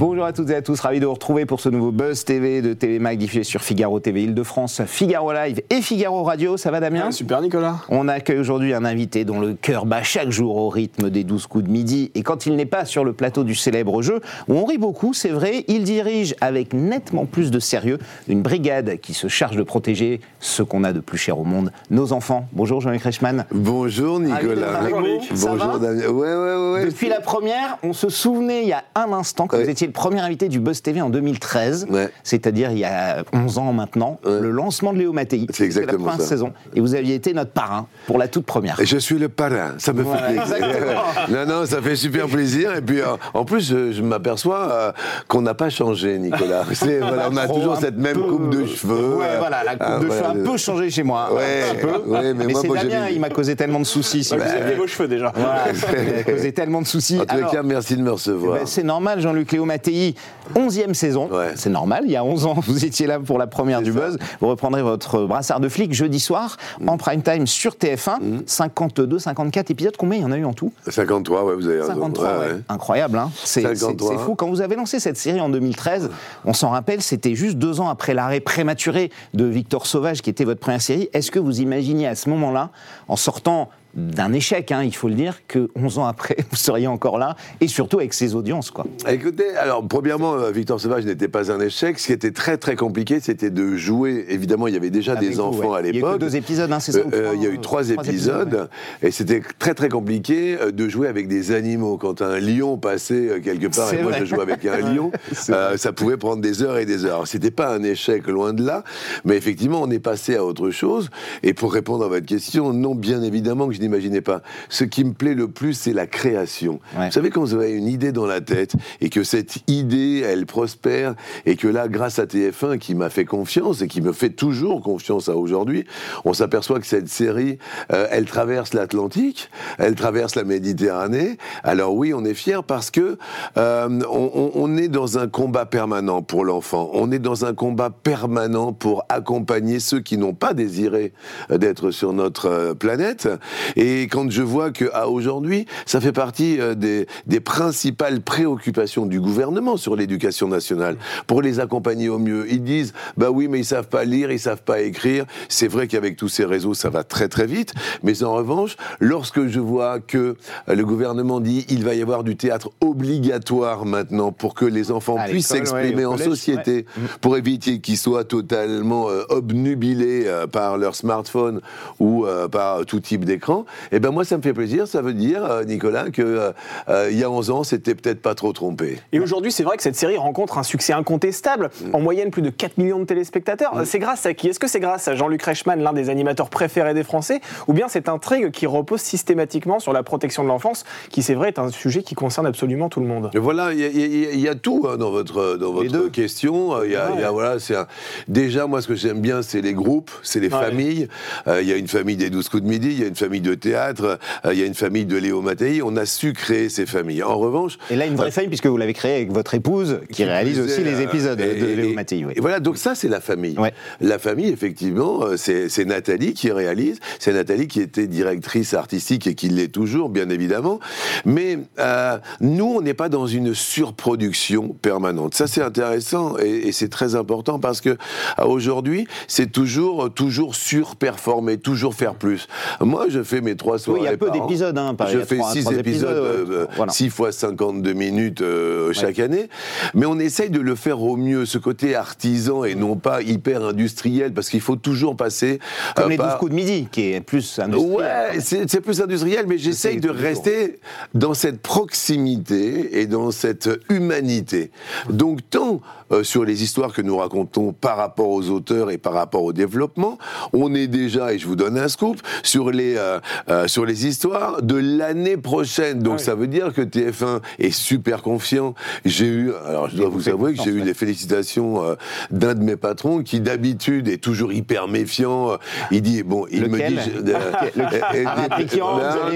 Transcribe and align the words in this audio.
Bonjour 0.00 0.24
à 0.24 0.32
toutes 0.32 0.48
et 0.48 0.54
à 0.54 0.62
tous, 0.62 0.80
ravi 0.80 0.98
de 0.98 1.04
vous 1.04 1.12
retrouver 1.12 1.44
pour 1.44 1.60
ce 1.60 1.68
nouveau 1.68 1.92
Buzz 1.92 2.24
TV 2.24 2.62
de 2.62 2.72
Télémac 2.72 3.18
diffusé 3.18 3.44
sur 3.44 3.60
Figaro 3.60 4.00
TV 4.00 4.22
Île-de-France, 4.22 4.80
Figaro 4.86 5.30
Live 5.30 5.60
et 5.68 5.82
Figaro 5.82 6.22
Radio. 6.22 6.56
Ça 6.56 6.70
va 6.70 6.80
Damien 6.80 7.10
Super 7.10 7.42
Nicolas. 7.42 7.80
On 7.90 8.08
accueille 8.08 8.38
aujourd'hui 8.38 8.72
un 8.72 8.86
invité 8.86 9.26
dont 9.26 9.38
le 9.40 9.52
cœur 9.52 9.84
bat 9.84 10.02
chaque 10.02 10.30
jour 10.30 10.56
au 10.56 10.70
rythme 10.70 11.10
des 11.10 11.22
12 11.22 11.46
coups 11.48 11.64
de 11.64 11.70
midi. 11.70 12.10
Et 12.14 12.22
quand 12.22 12.46
il 12.46 12.56
n'est 12.56 12.64
pas 12.64 12.86
sur 12.86 13.04
le 13.04 13.12
plateau 13.12 13.44
du 13.44 13.54
célèbre 13.54 14.00
jeu, 14.00 14.20
où 14.48 14.54
on 14.54 14.64
rit 14.64 14.78
beaucoup, 14.78 15.12
c'est 15.12 15.28
vrai, 15.28 15.66
il 15.68 15.84
dirige 15.84 16.34
avec 16.40 16.72
nettement 16.72 17.26
plus 17.26 17.50
de 17.50 17.58
sérieux 17.58 17.98
une 18.26 18.40
brigade 18.40 19.00
qui 19.02 19.12
se 19.12 19.28
charge 19.28 19.56
de 19.56 19.62
protéger 19.62 20.22
ce 20.38 20.62
qu'on 20.62 20.82
a 20.82 20.94
de 20.94 21.00
plus 21.00 21.18
cher 21.18 21.38
au 21.38 21.44
monde, 21.44 21.72
nos 21.90 22.14
enfants. 22.14 22.46
Bonjour 22.54 22.80
Jean-Luc 22.80 23.02
Reichmann. 23.02 23.44
Bonjour 23.52 24.18
Nicolas. 24.18 24.80
Ah, 24.80 24.82
va 24.84 24.90
Bonjour 24.90 25.78
Damien. 25.78 26.06
Ouais, 26.06 26.10
ouais, 26.10 26.34
ouais. 26.36 26.72
ouais. 26.72 26.84
Depuis 26.86 27.10
la 27.10 27.20
première, 27.20 27.76
on 27.82 27.92
se 27.92 28.08
souvenait 28.08 28.62
il 28.62 28.68
y 28.68 28.72
a 28.72 28.82
un 28.94 29.12
instant 29.12 29.46
que 29.46 29.56
Ouais. 29.56 29.64
vous 29.64 29.68
étiez 29.68 29.89
le 29.90 29.92
premier 29.92 30.20
invité 30.20 30.48
du 30.48 30.60
Buzz 30.60 30.82
TV 30.82 31.00
en 31.02 31.10
2013, 31.10 31.88
Ouais. 31.90 32.08
c'est-à-dire 32.22 32.70
il 32.70 32.78
y 32.78 32.84
a 32.84 33.24
11 33.32 33.58
ans 33.58 33.72
maintenant, 33.72 34.20
Ouais. 34.24 34.38
le 34.40 34.50
lancement 34.52 34.92
de 34.92 34.98
Léo 34.98 35.12
Mattei. 35.12 35.46
C'est 35.52 35.64
exactement 35.64 36.04
la 36.06 36.10
première 36.12 36.20
ça. 36.22 36.28
saison. 36.28 36.52
Et 36.76 36.80
vous 36.80 36.94
aviez 36.94 37.16
été 37.16 37.32
notre 37.34 37.50
parrain 37.50 37.86
pour 38.06 38.16
la 38.18 38.28
toute 38.28 38.46
première. 38.46 38.78
Et 38.80 38.86
Je 38.86 38.98
suis 38.98 39.18
le 39.18 39.28
parrain, 39.28 39.74
ça 39.78 39.92
me 39.92 40.02
Voilà, 40.02 40.28
fait 40.28 40.34
plaisir. 40.36 41.02
non, 41.28 41.46
non, 41.46 41.66
ça 41.66 41.82
fait 41.82 41.96
super 41.96 42.28
plaisir. 42.28 42.76
Et 42.76 42.80
puis, 42.82 43.00
euh, 43.00 43.06
en 43.34 43.44
plus, 43.44 43.68
je, 43.68 43.90
je 43.90 44.02
m'aperçois 44.02 44.68
euh, 44.70 44.92
qu'on 45.26 45.42
n'a 45.42 45.54
pas 45.54 45.70
changé, 45.70 46.18
Nicolas. 46.18 46.64
Voilà, 47.00 47.28
on 47.32 47.36
a 47.36 47.48
toujours 47.48 47.76
cette 47.78 47.96
même 47.96 48.14
peu- 48.14 48.22
coupe 48.22 48.50
de 48.50 48.64
cheveux. 48.66 49.16
Ouais, 49.16 49.38
voilà, 49.38 49.64
la 49.64 49.72
coupe 49.72 49.80
Ah, 49.84 49.98
de 49.98 50.04
cheveux 50.08 50.24
a 50.24 50.28
un 50.30 50.44
peu 50.44 50.56
changé 50.56 50.90
chez 50.90 51.02
moi. 51.02 51.30
Ouais, 51.34 51.62
un 51.70 51.74
petit 51.74 51.86
peu. 51.86 52.10
ouais, 52.10 52.34
mais 52.34 52.46
moi, 52.46 52.60
c'est 52.62 52.68
Damien, 52.68 53.08
il 53.10 53.20
m'a 53.20 53.28
causé 53.30 53.56
tellement 53.56 53.80
de 53.80 53.84
soucis. 53.84 54.22
si 54.22 54.34
Vous 54.36 54.40
vous 54.40 54.48
aviez 54.48 54.76
vos 54.76 54.86
cheveux 54.86 55.08
déjà. 55.08 55.32
Voilà, 55.34 55.64
il 55.72 56.14
m'a 56.16 56.22
causé 56.32 56.52
tellement 56.52 56.82
de 56.82 56.86
soucis. 56.86 57.18
En 57.20 57.24
Alors, 57.24 57.50
cas, 57.50 57.62
merci 57.62 57.96
de 57.96 58.02
me 58.02 58.10
recevoir. 58.12 58.58
Ben, 58.58 58.66
c'est 58.66 58.82
normal, 58.84 59.20
Jean-Luc 59.20 59.50
Léo 59.52 59.64
Mattei, 59.80 60.14
11e 60.54 60.92
saison. 60.94 61.28
Ouais. 61.30 61.52
C'est 61.54 61.70
normal, 61.70 62.02
il 62.04 62.10
y 62.12 62.16
a 62.16 62.24
11 62.24 62.44
ans, 62.46 62.54
vous 62.66 62.84
étiez 62.84 63.06
là 63.06 63.18
pour 63.18 63.38
la 63.38 63.46
première 63.46 63.80
du 63.80 63.92
ça. 63.92 63.98
Buzz. 64.00 64.18
Vous 64.40 64.48
reprendrez 64.48 64.82
votre 64.82 65.24
brassard 65.24 65.58
de 65.60 65.68
flic 65.70 65.94
jeudi 65.94 66.20
soir 66.20 66.56
en 66.86 66.96
prime 66.98 67.22
time 67.22 67.46
sur 67.46 67.72
TF1. 67.74 68.42
52, 68.46 69.18
54 69.18 69.70
épisodes. 69.70 69.96
Combien 69.96 70.18
il 70.18 70.22
y 70.22 70.24
en 70.24 70.32
a 70.32 70.36
eu 70.36 70.44
en 70.44 70.52
tout? 70.52 70.72
53, 70.86 71.44
ouais, 71.44 71.54
vous 71.54 71.66
avez 71.66 71.80
raison. 71.80 71.94
53, 71.94 72.24
Ouais, 72.24 72.38
ouais. 72.38 72.52
ouais. 72.54 72.60
incroyable. 72.68 73.18
Hein 73.18 73.30
c'est 73.42 73.62
c'est- 73.62 73.74
53. 73.76 74.10
c'est 74.10 74.18
fou. 74.22 74.34
Quand 74.34 74.48
vous 74.48 74.60
avez 74.60 74.76
lancé 74.76 75.00
cette 75.00 75.16
série 75.16 75.40
en 75.40 75.48
2013, 75.48 76.10
on 76.44 76.52
s'en 76.52 76.70
rappelle, 76.70 77.00
c'était 77.00 77.34
juste 77.34 77.56
deux 77.56 77.80
ans 77.80 77.88
après 77.88 78.12
l'arrêt 78.12 78.40
prématuré 78.40 79.10
de 79.34 79.44
Victor 79.46 79.86
Sauvage, 79.86 80.20
qui 80.20 80.28
était 80.30 80.44
votre 80.44 80.60
première 80.60 80.82
série. 80.82 81.08
Est-ce 81.14 81.30
que 81.30 81.38
vous 81.38 81.60
imaginiez 81.60 82.06
à 82.06 82.14
ce 82.14 82.28
moment-là, 82.28 82.70
en 83.08 83.16
sortant 83.16 83.70
d'un 83.94 84.32
échec, 84.32 84.72
hein, 84.72 84.82
il 84.84 84.94
faut 84.94 85.08
le 85.08 85.14
dire, 85.14 85.40
que 85.48 85.68
11 85.74 85.98
ans 85.98 86.06
après, 86.06 86.36
vous 86.50 86.56
seriez 86.56 86.86
encore 86.86 87.18
là, 87.18 87.36
et 87.60 87.68
surtout 87.68 87.98
avec 87.98 88.14
ces 88.14 88.34
audiences, 88.34 88.70
quoi. 88.70 88.86
Écoutez, 89.08 89.50
alors 89.56 89.86
premièrement, 89.86 90.34
euh, 90.34 90.50
Victor 90.50 90.80
Sauvage 90.80 91.04
n'était 91.04 91.28
pas 91.28 91.50
un 91.52 91.60
échec. 91.60 91.98
Ce 91.98 92.06
qui 92.06 92.12
était 92.12 92.30
très 92.30 92.56
très 92.56 92.76
compliqué, 92.76 93.20
c'était 93.20 93.50
de 93.50 93.76
jouer. 93.76 94.26
Évidemment, 94.28 94.66
il 94.68 94.74
y 94.74 94.76
avait 94.76 94.90
déjà 94.90 95.12
Avec 95.12 95.28
des 95.28 95.34
vous, 95.36 95.40
enfants 95.40 95.72
ouais. 95.72 95.78
à 95.78 95.80
Il 95.80 95.86
y 95.86 95.88
a 95.88 95.90
eu 95.90 95.94
l'époque. 95.94 96.20
deux 96.20 96.36
épisodes, 96.36 96.70
hein, 96.72 96.80
c'est 96.80 96.92
ça, 96.92 96.98
Euh, 97.00 97.10
euh, 97.12 97.32
Il 97.34 97.42
y 97.42 97.46
a 97.46 97.50
eu 97.50 97.54
euh, 97.54 97.60
trois, 97.60 97.82
trois 97.82 97.90
épisodes, 97.90 98.48
épisodes, 98.48 98.68
et 99.02 99.10
c'était 99.10 99.42
très 99.58 99.74
très 99.74 99.88
compliqué 99.88 100.56
euh, 100.60 100.70
de 100.70 100.88
jouer 100.88 101.08
avec 101.08 101.28
des 101.28 101.52
animaux. 101.52 101.96
Quand 101.96 102.22
un 102.22 102.38
lion 102.38 102.78
passait 102.78 103.28
euh, 103.28 103.40
quelque 103.40 103.66
part, 103.74 103.92
et 103.92 104.02
moi 104.02 104.12
je 104.18 104.24
jouais 104.24 104.42
avec 104.42 104.64
un 104.66 104.78
lion, 104.94 105.10
euh, 105.50 105.76
ça 105.76 105.92
pouvait 105.92 106.16
prendre 106.16 106.40
des 106.42 106.62
heures 106.62 106.78
et 106.78 106.86
des 106.86 107.04
heures. 107.04 107.26
C'était 107.26 107.50
pas 107.50 107.72
un 107.74 107.82
échec, 107.82 108.26
loin 108.26 108.52
de 108.52 108.64
là, 108.64 108.84
mais 109.24 109.36
effectivement, 109.36 109.80
on 109.82 109.90
est 109.90 109.98
passé 110.00 110.36
à 110.36 110.44
autre 110.44 110.70
chose. 110.70 111.10
Et 111.42 111.54
pour 111.54 111.72
répondre 111.72 112.04
à 112.04 112.08
votre 112.08 112.26
question, 112.26 112.72
non, 112.72 112.94
bien 112.94 113.22
évidemment 113.22 113.66
que 113.68 113.74
je 113.74 113.79
n'imaginais 113.80 114.20
pas. 114.20 114.42
Ce 114.68 114.84
qui 114.84 115.04
me 115.04 115.12
plaît 115.12 115.34
le 115.34 115.48
plus, 115.48 115.74
c'est 115.74 115.92
la 115.92 116.06
création. 116.06 116.80
Ouais. 116.96 117.06
Vous 117.06 117.12
savez, 117.12 117.30
quand 117.30 117.40
vous 117.40 117.54
avez 117.54 117.72
une 117.72 117.88
idée 117.88 118.12
dans 118.12 118.26
la 118.26 118.40
tête 118.40 118.74
et 119.00 119.10
que 119.10 119.24
cette 119.24 119.58
idée, 119.68 120.22
elle 120.24 120.46
prospère 120.46 121.14
et 121.46 121.56
que 121.56 121.68
là, 121.68 121.88
grâce 121.88 122.18
à 122.18 122.24
TF1 122.24 122.78
qui 122.78 122.94
m'a 122.94 123.10
fait 123.10 123.24
confiance 123.24 123.82
et 123.82 123.88
qui 123.88 124.00
me 124.00 124.12
fait 124.12 124.30
toujours 124.30 124.82
confiance 124.82 125.28
à 125.28 125.36
aujourd'hui, 125.36 125.84
on 126.24 126.32
s'aperçoit 126.32 126.80
que 126.80 126.86
cette 126.86 127.08
série, 127.08 127.58
euh, 127.92 128.06
elle 128.10 128.24
traverse 128.24 128.74
l'Atlantique, 128.74 129.50
elle 129.78 129.94
traverse 129.94 130.34
la 130.34 130.44
Méditerranée. 130.44 131.38
Alors 131.64 131.94
oui, 131.94 132.12
on 132.14 132.24
est 132.24 132.34
fiers 132.34 132.60
parce 132.66 132.90
que 132.90 133.18
euh, 133.56 134.00
on, 134.10 134.76
est 134.76 134.88
dans 134.88 135.18
un 135.18 135.28
combat 135.28 135.66
permanent 135.66 136.22
pour 136.22 136.44
l'enfant. 136.44 136.90
On 136.92 137.10
est 137.10 137.18
dans 137.18 137.44
un 137.44 137.54
combat 137.54 137.90
permanent 137.90 138.72
pour 138.72 139.04
accompagner 139.08 139.80
ceux 139.80 140.00
qui 140.00 140.16
n'ont 140.16 140.34
pas 140.34 140.54
désiré 140.54 141.12
euh, 141.50 141.58
d'être 141.58 141.90
sur 141.90 142.12
notre 142.12 142.74
planète. 142.74 143.28
Et 143.76 144.02
quand 144.02 144.30
je 144.30 144.42
vois 144.42 144.70
que 144.70 144.86
à 144.92 145.08
aujourd'hui, 145.08 145.66
ça 145.86 146.00
fait 146.00 146.12
partie 146.12 146.60
euh, 146.60 146.74
des, 146.74 147.06
des 147.26 147.40
principales 147.40 148.20
préoccupations 148.20 149.06
du 149.06 149.20
gouvernement 149.20 149.76
sur 149.76 149.96
l'éducation 149.96 150.48
nationale 150.48 150.96
pour 151.26 151.42
les 151.42 151.60
accompagner 151.60 152.08
au 152.08 152.18
mieux. 152.18 152.46
Ils 152.50 152.62
disent 152.62 152.92
bah 153.16 153.30
oui, 153.30 153.48
mais 153.48 153.60
ils 153.60 153.64
savent 153.64 153.88
pas 153.88 154.04
lire, 154.04 154.30
ils 154.30 154.40
savent 154.40 154.62
pas 154.62 154.80
écrire. 154.80 155.26
C'est 155.48 155.68
vrai 155.68 155.86
qu'avec 155.88 156.16
tous 156.16 156.28
ces 156.28 156.44
réseaux, 156.44 156.74
ça 156.74 156.90
va 156.90 157.04
très 157.04 157.28
très 157.28 157.46
vite. 157.46 157.72
Mais 158.02 158.22
en 158.22 158.34
revanche, 158.34 158.76
lorsque 158.98 159.46
je 159.46 159.60
vois 159.60 160.00
que 160.00 160.36
euh, 160.68 160.74
le 160.74 160.84
gouvernement 160.84 161.40
dit 161.40 161.66
il 161.68 161.84
va 161.84 161.94
y 161.94 162.02
avoir 162.02 162.24
du 162.24 162.36
théâtre 162.36 162.70
obligatoire 162.80 163.84
maintenant 163.84 164.32
pour 164.32 164.54
que 164.54 164.64
les 164.64 164.90
enfants 164.90 165.16
À 165.18 165.24
puissent 165.28 165.48
s'exprimer 165.48 165.94
ouais, 165.96 166.04
en 166.04 166.12
collège, 166.12 166.28
société, 166.28 166.86
pour 167.20 167.36
éviter 167.36 167.80
qu'ils 167.80 167.98
soient 167.98 168.24
totalement 168.24 169.08
euh, 169.08 169.24
obnubilés 169.28 170.24
euh, 170.26 170.46
par 170.46 170.78
leur 170.78 170.94
smartphone 170.94 171.60
ou 171.98 172.26
euh, 172.26 172.48
par 172.48 172.84
tout 172.86 173.00
type 173.00 173.24
d'écran, 173.24 173.59
et 173.92 174.00
ben 174.00 174.10
moi 174.10 174.24
ça 174.24 174.36
me 174.36 174.42
fait 174.42 174.52
plaisir. 174.52 174.86
Ça 174.88 175.02
veut 175.02 175.12
dire, 175.14 175.44
euh, 175.44 175.64
Nicolas, 175.64 176.10
que 176.10 176.22
euh, 176.22 176.52
euh, 176.88 177.08
il 177.10 177.18
y 177.18 177.24
a 177.24 177.30
11 177.30 177.50
ans, 177.50 177.64
c'était 177.64 177.94
peut-être 177.94 178.20
pas 178.22 178.34
trop 178.34 178.52
trompé. 178.52 178.98
Et 179.12 179.20
aujourd'hui, 179.20 179.52
c'est 179.52 179.62
vrai 179.62 179.76
que 179.76 179.82
cette 179.82 179.96
série 179.96 180.16
rencontre 180.16 180.58
un 180.58 180.62
succès 180.62 180.92
incontestable. 180.92 181.70
En 181.92 182.00
moyenne, 182.00 182.30
plus 182.30 182.42
de 182.42 182.50
4 182.50 182.78
millions 182.78 182.98
de 183.00 183.04
téléspectateurs. 183.04 183.72
C'est 183.84 183.98
grâce 183.98 184.26
à 184.26 184.34
qui? 184.34 184.48
Est-ce 184.48 184.58
que 184.60 184.68
c'est 184.68 184.80
grâce 184.80 185.08
à 185.08 185.14
Jean-Luc 185.14 185.42
Reichmann, 185.42 185.80
l'un 185.82 185.92
des 185.92 186.10
animateurs 186.10 186.50
préférés 186.50 186.94
des 186.94 187.02
Français? 187.04 187.40
Ou 187.68 187.72
bien 187.72 187.88
cette 187.88 188.08
intrigue 188.08 188.50
qui 188.50 188.66
repose 188.66 189.00
systématiquement 189.00 189.78
sur 189.78 189.92
la 189.92 190.02
protection 190.02 190.42
de 190.42 190.48
l'enfance, 190.48 190.84
qui, 191.10 191.22
c'est 191.22 191.34
vrai, 191.34 191.48
est 191.48 191.58
un 191.58 191.70
sujet 191.70 192.02
qui 192.02 192.14
concerne 192.14 192.46
absolument 192.46 192.88
tout 192.88 193.00
le 193.00 193.06
monde? 193.06 193.30
Voilà, 193.34 193.72
il 193.72 193.80
y, 193.80 193.84
a- 193.84 193.88
y 193.88 194.50
y 194.54 194.56
tout 194.60 194.86
hein, 194.88 194.96
dans 194.96 195.10
votre, 195.10 195.56
dans 195.56 195.72
votre 195.72 195.90
deux. 195.90 196.08
question. 196.10 196.82
Il 196.84 196.92
y 196.92 196.96
a, 196.96 197.10
y 197.18 197.22
a, 197.22 197.30
voilà, 197.30 197.58
c'est 197.58 197.76
un- 197.76 197.86
Déjà, 198.28 198.66
moi, 198.66 198.82
ce 198.82 198.88
que 198.88 198.94
j'aime 198.94 199.20
bien, 199.20 199.42
c'est 199.42 199.60
les 199.60 199.74
groupes, 199.74 200.10
c'est 200.22 200.40
les 200.40 200.48
Ouais. 200.52 200.60
familles. 200.60 201.08
Euh, 201.46 201.62
Il 201.62 201.68
y 201.68 201.72
a 201.72 201.76
une 201.76 201.88
famille 201.88 202.16
des 202.16 202.30
12 202.30 202.48
coups 202.48 202.62
de 202.62 202.68
midi, 202.68 202.88
il 202.90 203.00
y 203.00 203.04
a 203.04 203.06
une 203.06 203.14
famille 203.16 203.40
de 203.40 203.49
théâtre, 203.56 204.18
euh, 204.44 204.52
il 204.52 204.58
y 204.58 204.62
a 204.62 204.66
une 204.66 204.74
famille 204.74 205.04
de 205.06 205.16
Léo 205.16 205.40
Mattei. 205.42 205.80
On 205.82 205.96
a 205.96 206.06
su 206.06 206.32
créer 206.32 206.68
ces 206.68 206.86
familles. 206.86 207.22
En 207.22 207.38
revanche, 207.38 207.78
Et 207.90 207.96
là, 207.96 208.06
une 208.06 208.16
vraie 208.16 208.30
famille, 208.30 208.48
puisque 208.48 208.66
vous 208.66 208.76
l'avez 208.76 208.92
créée 208.94 209.16
avec 209.16 209.32
votre 209.32 209.54
épouse, 209.54 210.00
qui, 210.12 210.24
réalise 210.24 210.58
aussi 210.60 210.82
les 210.82 210.94
euh, 210.94 211.00
épisodes 211.04 211.40
et- 211.40 211.54
de 211.60 211.66
Léo 211.66 211.92
Mattei. 211.94 212.24
oui. 212.24 212.32
Et 212.36 212.40
voilà, 212.40 212.60
donc 212.60 212.76
ça, 212.76 212.94
c'est 212.94 213.08
la 213.08 213.20
famille. 213.20 213.58
Ouais. 213.58 213.72
La 214.00 214.18
famille, 214.18 214.48
effectivement, 214.48 215.22
euh, 215.24 215.36
c'est 215.36 215.84
Nathalie 215.84 216.34
qui 216.34 216.50
réalise. 216.50 216.98
C'est 217.18 217.32
Nathalie 217.32 217.66
qui 217.68 217.80
était 217.80 218.06
directrice 218.06 218.74
artistique 218.74 219.26
et 219.26 219.34
qui 219.34 219.48
l'est 219.48 219.68
toujours, 219.72 220.08
bien 220.08 220.28
évidemment. 220.30 220.80
Mais 221.24 221.58
euh, 221.78 222.18
nous, 222.40 222.74
on 222.76 222.80
n'est 222.82 222.94
pas 222.94 223.08
dans 223.08 223.26
une 223.26 223.54
surproduction 223.54 224.68
permanente. 224.80 225.34
Ça, 225.34 225.46
c'est 225.46 225.62
intéressant 225.62 226.36
et, 226.38 226.68
et 226.68 226.72
c'est 226.72 226.88
très 226.88 227.14
important 227.14 227.58
parce 227.58 227.80
que 227.80 227.90
euh, 227.90 228.44
aujourd'hui, 228.44 229.06
c'est 229.28 229.50
toujours, 229.50 230.12
toujours 230.12 230.54
surperformer, 230.54 231.58
toujours 231.58 231.94
faire 231.94 232.14
plus. 232.14 232.46
Moi, 232.80 233.06
je 233.08 233.22
fais 233.22 233.39
fais 233.40 233.44
mes 233.44 233.56
trois 233.56 233.78
soirées 233.78 234.00
Oui, 234.00 234.06
il 234.06 234.10
y 234.10 234.14
a 234.14 234.16
peu 234.16 234.30
d'épisodes, 234.30 234.76
hein, 234.78 234.94
Je 235.10 235.18
fais 235.20 235.36
trois- 235.36 235.52
6 235.52 235.62
trois 235.64 235.74
épisodes, 235.76 236.10
euh, 236.16 236.66
voilà. 236.76 236.92
6 236.92 237.10
fois 237.10 237.32
52 237.32 237.92
minutes 237.92 238.42
euh, 238.42 238.92
chaque 238.92 239.18
année. 239.18 239.48
Mais 239.94 240.06
on 240.06 240.18
essaye 240.18 240.50
de 240.50 240.60
le 240.60 240.74
faire 240.74 241.02
au 241.02 241.16
mieux, 241.16 241.46
ce 241.46 241.58
côté 241.58 241.94
artisan 241.94 242.64
et 242.64 242.74
non 242.74 242.96
pas 242.96 243.22
hyper 243.22 243.64
industriel, 243.64 244.32
parce 244.32 244.48
qu'il 244.48 244.60
faut 244.60 244.76
toujours 244.76 245.16
passer. 245.16 245.58
Comme 245.96 246.06
euh, 246.06 246.08
les 246.10 246.16
12 246.16 246.26
par- 246.26 246.38
coups 246.38 246.50
de 246.50 246.56
midi, 246.56 246.88
qui 246.90 247.12
est 247.12 247.20
plus 247.20 247.58
industriel. 247.58 247.96
Ouais, 247.96 248.40
c'est 248.40 248.70
c'est 248.70 248.80
plus 248.80 249.00
industriel, 249.00 249.46
mais 249.48 249.58
j'essaye 249.58 249.96
de 250.00 250.08
toujours. 250.08 250.22
rester 250.22 250.78
dans 251.14 251.34
cette 251.34 251.60
proximité 251.62 253.00
et 253.00 253.06
dans 253.06 253.30
cette 253.30 253.68
humanité. 253.88 254.70
Donc, 255.08 255.40
tant 255.50 255.80
euh, 256.12 256.22
sur 256.22 256.44
les 256.44 256.62
histoires 256.62 256.92
que 256.92 257.02
nous 257.02 257.16
racontons 257.16 257.72
par 257.72 257.96
rapport 257.96 258.28
aux 258.30 258.48
auteurs 258.50 258.90
et 258.90 258.98
par 258.98 259.12
rapport 259.12 259.42
au 259.42 259.52
développement, 259.52 260.18
on 260.52 260.74
est 260.74 260.86
déjà, 260.86 261.32
et 261.32 261.38
je 261.38 261.46
vous 261.46 261.56
donne 261.56 261.78
un 261.78 261.88
scoop, 261.88 262.20
sur 262.42 262.70
les, 262.70 262.96
euh, 262.96 263.18
euh, 263.48 263.68
sur 263.68 263.84
les 263.84 264.06
histoires 264.06 264.62
de 264.62 264.76
l'année 264.76 265.36
prochaine. 265.36 266.00
Donc, 266.00 266.20
ça 266.20 266.34
veut 266.34 266.46
dire 266.46 266.72
que 266.72 266.82
TF1 266.82 267.40
est 267.58 267.70
super 267.70 268.22
confiant. 268.22 268.74
J'ai 269.04 269.26
eu, 269.26 269.52
alors 269.66 269.88
je 269.88 269.96
dois 269.96 270.08
vous 270.08 270.28
avouer 270.28 270.54
que 270.54 270.62
j'ai 270.62 270.70
eu 270.70 270.80
les 270.82 270.94
félicitations 270.94 271.82
d'un 272.30 272.54
de 272.54 272.62
mes 272.62 272.76
patrons 272.76 273.22
qui 273.22 273.40
d'habitude 273.40 274.08
est 274.08 274.18
toujours 274.22 274.52
hyper 274.52 274.88
méfiant. 274.88 275.58
Il 275.90 276.02
dit, 276.02 276.22
bon, 276.22 276.46
il 276.50 276.62
Lequel 276.64 276.94
me 276.94 277.00
dit... 277.00 277.10
je- 277.14 277.80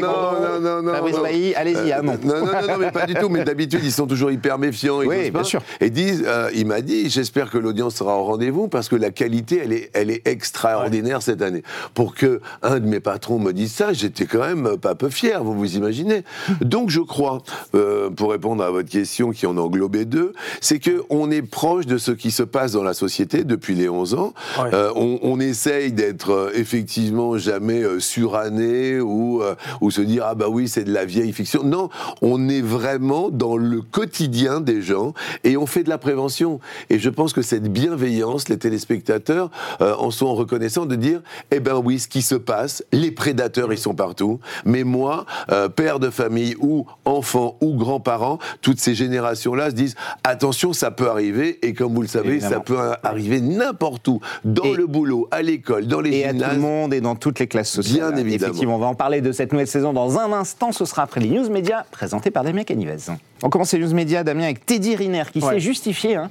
non, 0.01 0.61
non, 0.61 0.83
non, 0.83 0.93
Fabrice. 0.93 1.19
Bailly, 1.19 1.55
allez-y, 1.55 1.93
ah 1.93 2.03
non. 2.03 2.15
Non, 2.25 2.45
non, 2.47 2.79
mais 2.79 2.91
pas 2.91 3.07
du 3.07 3.15
tout. 3.15 3.29
Mais 3.29 3.45
d'habitude, 3.45 3.81
ils 3.83 3.93
sont 3.93 4.07
toujours 4.07 4.31
hyper 4.31 4.59
méfiants. 4.59 4.99
Oui, 4.99 5.31
bien 5.31 5.45
sûr. 5.45 5.61
Et 5.81 5.91
disent, 5.91 6.25
il 6.65 6.69
m'a 6.69 6.81
dit, 6.81 7.11
j'espère 7.11 7.51
que 7.51 7.59
l'audience 7.59 7.97
sera 7.97 8.17
au 8.17 8.25
rendez-vous 8.25 8.69
parce 8.69 8.89
que 8.89 8.97
la 8.97 9.11
qualité, 9.11 9.61
elle 9.63 9.73
est, 9.75 9.91
elle 9.93 10.11
est 10.11 10.27
extraordinaire 10.27 11.21
cette 11.21 11.43
année. 11.43 11.63
Pour 11.93 12.15
que 12.15 12.41
un 12.63 12.81
de 12.81 12.87
mes 12.87 13.01
patrons 13.01 13.39
me 13.39 13.53
dise 13.53 13.71
ça, 13.71 13.93
j'étais 13.93 14.25
quand 14.25 14.41
même 14.41 14.79
pas 14.79 14.95
peu 14.95 15.11
fier, 15.11 15.45
vous 15.45 15.53
vous 15.53 15.77
imaginez. 15.77 16.25
Donc, 16.63 16.89
je 16.89 17.01
crois, 17.01 17.43
euh, 17.75 18.09
pour 18.09 18.31
répondre 18.31 18.65
à 18.65 18.71
votre 18.71 18.89
question 18.89 19.31
qui 19.31 19.47
en 19.47 19.59
englobait 19.59 20.07
deux, 20.07 20.33
c'est 20.63 20.79
que 20.79 21.05
on 21.11 21.31
est 21.31 21.43
proche 21.43 21.85
de 21.85 21.99
ce 21.99 22.13
qui 22.13 22.31
se 22.31 22.43
passe 22.43 22.73
dans 22.73 22.83
la 22.83 22.95
société 22.95 23.45
depuis 23.45 23.75
les 23.75 23.91
11 23.91 24.15
ans. 24.15 24.33
Ouais. 24.59 24.71
Euh, 24.73 24.91
on, 24.97 25.19
on 25.21 25.41
essaye 25.41 25.93
d'être 25.93 26.31
euh, 26.31 26.51
effectivement 26.55 27.37
jamais 27.37 27.83
suranné 27.99 29.01
ou, 29.01 29.43
euh, 29.43 29.55
ou 29.83 29.91
se 29.91 30.01
dire 30.01 30.25
ah 30.27 30.35
bah 30.35 30.47
oui 30.49 30.67
c'est 30.67 30.85
de 30.85 30.95
la 30.95 31.05
vieille 31.05 31.35
fiction. 31.35 31.63
Non, 31.63 31.91
on 32.23 32.49
est 32.49 32.63
vraiment 32.63 33.29
dans 33.29 33.59
le 33.59 33.83
quotidien 33.83 34.61
des 34.61 34.81
gens 34.81 35.13
et 35.43 35.59
on 35.59 35.67
fait 35.67 35.83
de 35.83 35.91
la 35.91 35.99
prévention. 35.99 36.54
Et 36.91 36.99
je 36.99 37.11
pense 37.11 37.33
que 37.33 37.43
cette 37.43 37.73
bienveillance, 37.73 38.49
les 38.49 38.59
téléspectateurs 38.59 39.51
euh, 39.81 39.95
en 39.99 40.11
sont 40.11 40.35
reconnaissants 40.35 40.87
de 40.87 40.97
dire 40.97 41.21
eh 41.51 41.61
ben 41.61 41.77
oui 41.77 41.99
ce 41.99 42.09
qui 42.09 42.23
se 42.23 42.35
passe, 42.35 42.85
les 42.93 43.11
prédateurs 43.11 43.73
ils 43.73 43.79
sont 43.79 43.95
partout, 43.95 44.41
mais 44.65 44.85
moi 44.85 45.27
euh, 45.51 45.69
père 45.69 45.99
de 45.99 46.11
famille 46.11 46.57
ou 46.61 46.87
enfant 47.05 47.57
ou 47.61 47.75
grand-parent, 47.75 48.39
toutes 48.63 48.81
ces 48.81 48.95
générations 48.95 49.55
là 49.55 49.71
se 49.71 49.75
disent 49.75 49.95
attention 50.23 50.73
ça 50.73 50.91
peut 50.91 51.09
arriver 51.09 51.59
et 51.67 51.73
comme 51.75 51.95
vous 51.95 52.03
le 52.03 52.09
savez 52.09 52.33
Évidemment. 52.33 52.55
ça 52.55 52.61
peut 52.61 52.79
arriver 53.03 53.41
n'importe 53.41 54.07
où, 54.09 54.21
dans 54.45 54.65
Et- 54.65 54.75
le 54.75 54.87
boulot, 54.87 55.29
à 55.31 55.43
l'école, 55.43 55.87
dans 55.87 56.01
les 56.01 56.17
Et 56.19 56.25
à 56.25 56.29
tout 56.33 56.39
gymnases. 56.39 56.55
le 56.55 56.61
monde 56.61 56.95
et 56.95 57.01
dans 57.01 57.15
toutes 57.17 57.39
les 57.39 57.47
classes 57.47 57.71
sociales. 57.71 58.13
Bien 58.13 58.21
évidemment. 58.21 58.47
Effectivement, 58.53 58.77
on 58.77 58.79
va 58.79 58.87
en 58.87 58.95
parler 58.95 59.21
de 59.21 59.33
cette 59.33 59.53
nouvelle 59.53 59.67
saison 59.67 59.93
dans 59.93 60.19
un 60.19 60.33
instant. 60.33 60.73
Ce 60.73 60.85
sera 60.85 61.03
après 61.03 61.21
les 61.21 61.29
news 61.31 61.49
médias 61.51 61.85
présentés 61.91 62.31
par 62.31 62.45
Damien 62.45 62.65
Canivez. 62.65 62.97
On 63.43 63.51
commence 63.51 63.73
les 63.73 63.79
news 63.81 63.93
médias, 63.95 64.23
Damien, 64.25 64.45
avec 64.45 64.65
Teddy 64.65 64.97
Riner 64.97 65.25
qui 65.33 65.41
Ouais. 65.41 65.55
s'est 65.55 65.61
justifié 65.61 66.17
hein, 66.17 66.31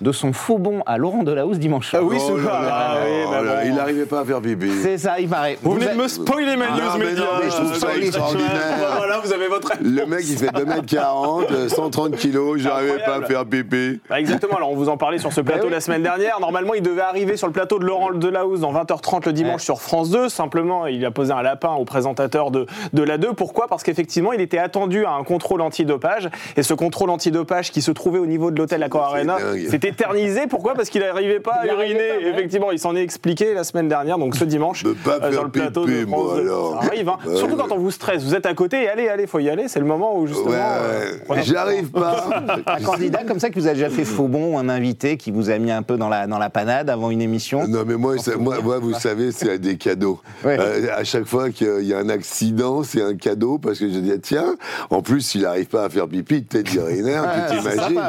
de 0.00 0.12
son 0.12 0.32
faux 0.32 0.58
bon 0.58 0.80
à 0.86 0.96
Laurent 0.98 1.22
Delahousse 1.24 1.58
dimanche 1.58 1.90
soir. 1.90 2.02
Ah 2.04 2.06
oui, 2.08 2.18
Oh 2.30 2.36
là 2.36 2.42
là, 2.44 2.50
Ah 2.70 2.96
oui, 3.04 3.10
oh 3.26 3.30
bah 3.30 3.42
là, 3.42 3.54
bon. 3.56 3.60
Il 3.66 3.74
n'arrivait 3.74 4.06
pas 4.06 4.20
à 4.20 4.24
faire 4.24 4.40
pipi. 4.40 4.70
C'est 4.82 4.98
ça, 4.98 5.18
il 5.18 5.28
paraît. 5.28 5.58
Vous 5.62 5.72
venez 5.72 5.88
de 5.88 5.94
me 6.00 6.06
spoiler 6.08 6.56
ma 6.56 6.66
Ah, 6.66 6.76
news 6.76 6.98
mais 6.98 7.14
non, 7.14 7.24
mais 7.42 7.50
je 7.50 7.56
trouve 7.56 7.74
ça 7.74 7.96
extraordinaire. 7.96 8.48
Voilà, 8.98 9.18
vous 9.18 9.32
avez 9.32 9.48
votre. 9.48 9.72
Le 9.82 10.06
mec, 10.06 10.20
il 10.28 10.36
fait 10.38 10.46
2m40, 10.48 11.46
euh, 11.50 11.68
130 11.68 12.16
kilos, 12.16 12.58
j'arrivais 12.60 12.98
pas 13.04 13.16
à 13.16 13.22
faire 13.22 13.44
pipi. 13.44 14.00
Bah, 14.08 14.20
exactement, 14.20 14.56
alors 14.56 14.70
on 14.70 14.76
vous 14.76 14.88
en 14.88 14.96
parlait 14.96 15.18
sur 15.18 15.32
ce 15.32 15.40
plateau 15.40 15.66
oui. 15.66 15.72
la 15.72 15.80
semaine 15.80 16.02
dernière. 16.02 16.38
Normalement, 16.40 16.74
il 16.74 16.82
devait 16.82 17.00
arriver 17.02 17.36
sur 17.36 17.46
le 17.46 17.52
plateau 17.52 17.78
de 17.78 17.84
Laurent 17.84 18.12
Delahousse 18.12 18.60
dans 18.60 18.72
20h30 18.72 19.26
le 19.26 19.32
dimanche 19.32 19.48
Ouais. 19.48 19.58
sur 19.64 19.80
France 19.80 20.10
2. 20.10 20.28
Simplement, 20.28 20.86
il 20.86 21.04
a 21.04 21.10
posé 21.10 21.32
un 21.32 21.42
lapin 21.42 21.72
au 21.74 21.84
présentateur 21.84 22.50
de, 22.50 22.66
de 22.92 23.02
la 23.02 23.18
2. 23.18 23.32
Pourquoi? 23.32 23.66
Parce 23.66 23.82
qu'effectivement, 23.82 24.32
il 24.32 24.40
était 24.40 24.58
attendu 24.58 25.04
à 25.04 25.12
un 25.12 25.24
contrôle 25.24 25.60
antidopage. 25.60 26.28
Et 26.56 26.62
ce 26.62 26.74
contrôle 26.74 27.10
antidopage 27.10 27.70
qui 27.72 27.82
se 27.82 27.90
trouvait 27.90 28.18
au 28.18 28.26
niveau 28.26 28.50
de 28.50 28.58
l'hôtel 28.58 28.82
Accor 28.82 29.04
Arena 29.04 29.38
dingue. 29.38 29.68
Éternisé. 29.88 30.46
Pourquoi? 30.48 30.74
Parce 30.74 30.88
qu'il 30.90 31.00
n'arrivait 31.02 31.40
pas 31.40 31.54
à 31.62 31.66
uriner. 31.66 31.94
pas, 31.94 32.24
ouais. 32.24 32.30
Effectivement, 32.34 32.70
il 32.70 32.78
s'en 32.78 32.94
est 32.96 33.02
expliqué 33.02 33.54
la 33.54 33.64
semaine 33.64 33.88
dernière, 33.88 34.18
donc 34.18 34.36
ce 34.36 34.44
dimanche, 34.44 34.84
pas 35.04 35.16
euh, 35.16 35.20
faire 35.20 35.32
sur 35.32 35.44
le 35.44 35.50
plateau 35.50 35.84
pipi, 35.84 36.00
de 36.00 36.06
France 36.06 36.24
moi, 36.24 36.34
2. 36.36 36.40
alors. 36.42 36.82
Ça 36.82 36.88
arrive, 36.88 37.08
hein. 37.08 37.18
Ouais, 37.26 37.36
surtout 37.36 37.54
ouais. 37.56 37.62
quand 37.68 37.74
on 37.74 37.78
vous 37.78 37.90
stresse. 37.90 38.22
Vous 38.22 38.34
êtes 38.34 38.46
à 38.46 38.54
côté 38.54 38.84
et 38.84 38.88
allez, 38.88 39.08
allez, 39.08 39.26
faut 39.26 39.38
y 39.38 39.48
aller. 39.50 39.68
C'est 39.68 39.80
le 39.80 39.86
moment 39.86 40.16
où 40.18 40.26
justement. 40.26 40.50
Ouais, 40.50 40.56
euh, 40.58 41.36
j'arrive 41.42 41.90
pas. 41.90 42.26
Un 42.66 42.80
candidat 42.82 43.20
comme 43.26 43.40
ça 43.40 43.50
qui 43.50 43.58
vous 43.58 43.68
a 43.68 43.74
déjà 43.74 43.90
fait 43.90 44.04
faux 44.04 44.28
bon 44.28 44.54
ou 44.54 44.58
un 44.58 44.68
invité 44.68 45.16
qui 45.16 45.30
vous 45.30 45.50
a 45.50 45.58
mis 45.58 45.70
un 45.72 45.82
peu 45.82 45.96
dans 45.96 46.08
la, 46.08 46.26
dans 46.26 46.38
la 46.38 46.50
panade 46.50 46.90
avant 46.90 47.10
une 47.10 47.22
émission? 47.22 47.66
Non, 47.66 47.84
mais 47.86 47.96
moi, 47.96 48.18
ça- 48.18 48.36
moi, 48.36 48.56
moi, 48.62 48.78
vous 48.78 48.94
savez, 48.94 49.32
c'est 49.32 49.58
des 49.58 49.76
cadeaux. 49.76 50.20
Ouais. 50.44 50.56
Euh, 50.58 50.86
à 50.96 51.02
chaque 51.04 51.24
fois 51.24 51.50
qu'il 51.50 51.82
y 51.84 51.92
a 51.92 51.98
un 51.98 52.08
accident, 52.08 52.82
c'est 52.84 53.02
un 53.02 53.16
cadeau 53.16 53.58
parce 53.58 53.78
que 53.80 53.88
je 53.88 53.98
dis, 53.98 54.12
tiens, 54.20 54.54
en 54.88 55.02
plus, 55.02 55.20
s'il 55.22 55.42
n'arrive 55.42 55.66
pas 55.66 55.84
à 55.84 55.88
faire 55.88 56.06
pipi, 56.06 56.42
peut-être 56.42 56.68
Riner, 56.78 57.20
tu 57.50 57.56
t'imagines. 57.56 58.00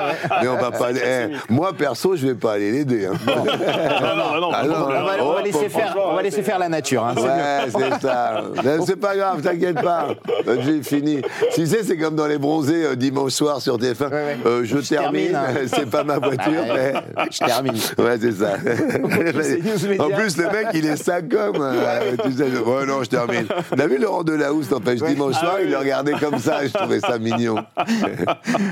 Mais 0.42 0.48
on 0.48 0.58
va 0.58 0.70
pas 0.72 0.88
aller. 0.88 1.02
eh, 1.04 1.52
moi, 1.52 1.69
perso, 1.74 2.16
je 2.16 2.28
vais 2.28 2.36
pas 2.36 2.54
aller 2.54 2.72
l'aider. 2.72 3.06
hein. 3.08 3.14
Non, 3.28 3.36
non, 4.16 4.42
non, 4.42 4.50
Ah 4.54 4.64
non, 4.66 4.74
on 4.74 4.88
va, 4.88 5.02
on 5.22 5.32
va 5.34 5.36
oh, 5.40 5.44
laisser, 5.44 5.70
faire, 5.70 5.96
on 6.04 6.16
va 6.16 6.22
laisser 6.22 6.42
faire 6.44 6.60
la 6.60 6.70
nature. 6.70 7.06
hein, 7.06 7.14
c'est 7.16 7.24
bien. 7.24 7.34
Ouais, 7.36 7.92
c'est 8.00 8.02
ça. 8.08 8.44
Mais 8.64 8.78
C'est 8.86 8.96
pas 8.96 9.16
grave, 9.16 9.42
t'inquiète 9.42 9.82
pas. 9.82 10.08
Notre 10.46 10.62
vie 10.62 10.78
est 10.80 10.84
finie. 10.84 11.22
Tu 11.54 11.66
sais, 11.66 11.84
c'est 11.84 11.98
comme 11.98 12.16
dans 12.16 12.28
les 12.28 12.38
bronzés 12.38 12.86
euh, 12.86 12.96
dimanche 12.96 13.32
soir 13.34 13.62
sur 13.62 13.78
TF1. 13.78 14.06
Ouais, 14.08 14.12
ouais. 14.12 14.38
Euh, 14.46 14.62
je, 14.64 14.78
Je 14.80 14.90
termine, 14.90 15.32
termine, 15.32 15.36
hein. 15.36 15.68
c'est 15.68 15.90
pas 15.90 16.04
ma 16.04 16.18
voiture, 16.20 16.52
Ouais, 16.52 16.94
mais. 17.18 17.28
Je 17.32 17.38
termine. 17.40 17.74
Ouais, 17.98 18.18
c'est 18.20 18.32
ça. 18.32 18.58
média. 19.88 20.04
en 20.06 20.10
plus, 20.10 20.38
le 20.38 20.46
mec, 20.46 20.68
il 20.74 20.86
est 20.86 20.98
ça 20.98 21.22
comme. 21.22 21.58
euh, 21.62 22.16
tu 22.24 22.32
sais, 22.34 22.46
je- 22.54 22.62
ouais, 22.62 22.86
non, 22.86 23.04
je 23.04 23.10
termine. 23.10 23.46
T'as 23.76 23.88
vu 23.88 23.98
Laurent 23.98 24.24
Delahousse, 24.24 24.70
n'empêche, 24.72 25.00
dimanche 25.02 25.36
soir, 25.36 25.58
il 25.64 25.70
le 25.70 25.78
regardait 25.78 26.14
comme 26.14 26.38
ça, 26.40 26.64
et 26.64 26.68
je 26.68 26.74
trouvais 26.74 27.00
ça 27.00 27.18
mignon. 27.20 27.56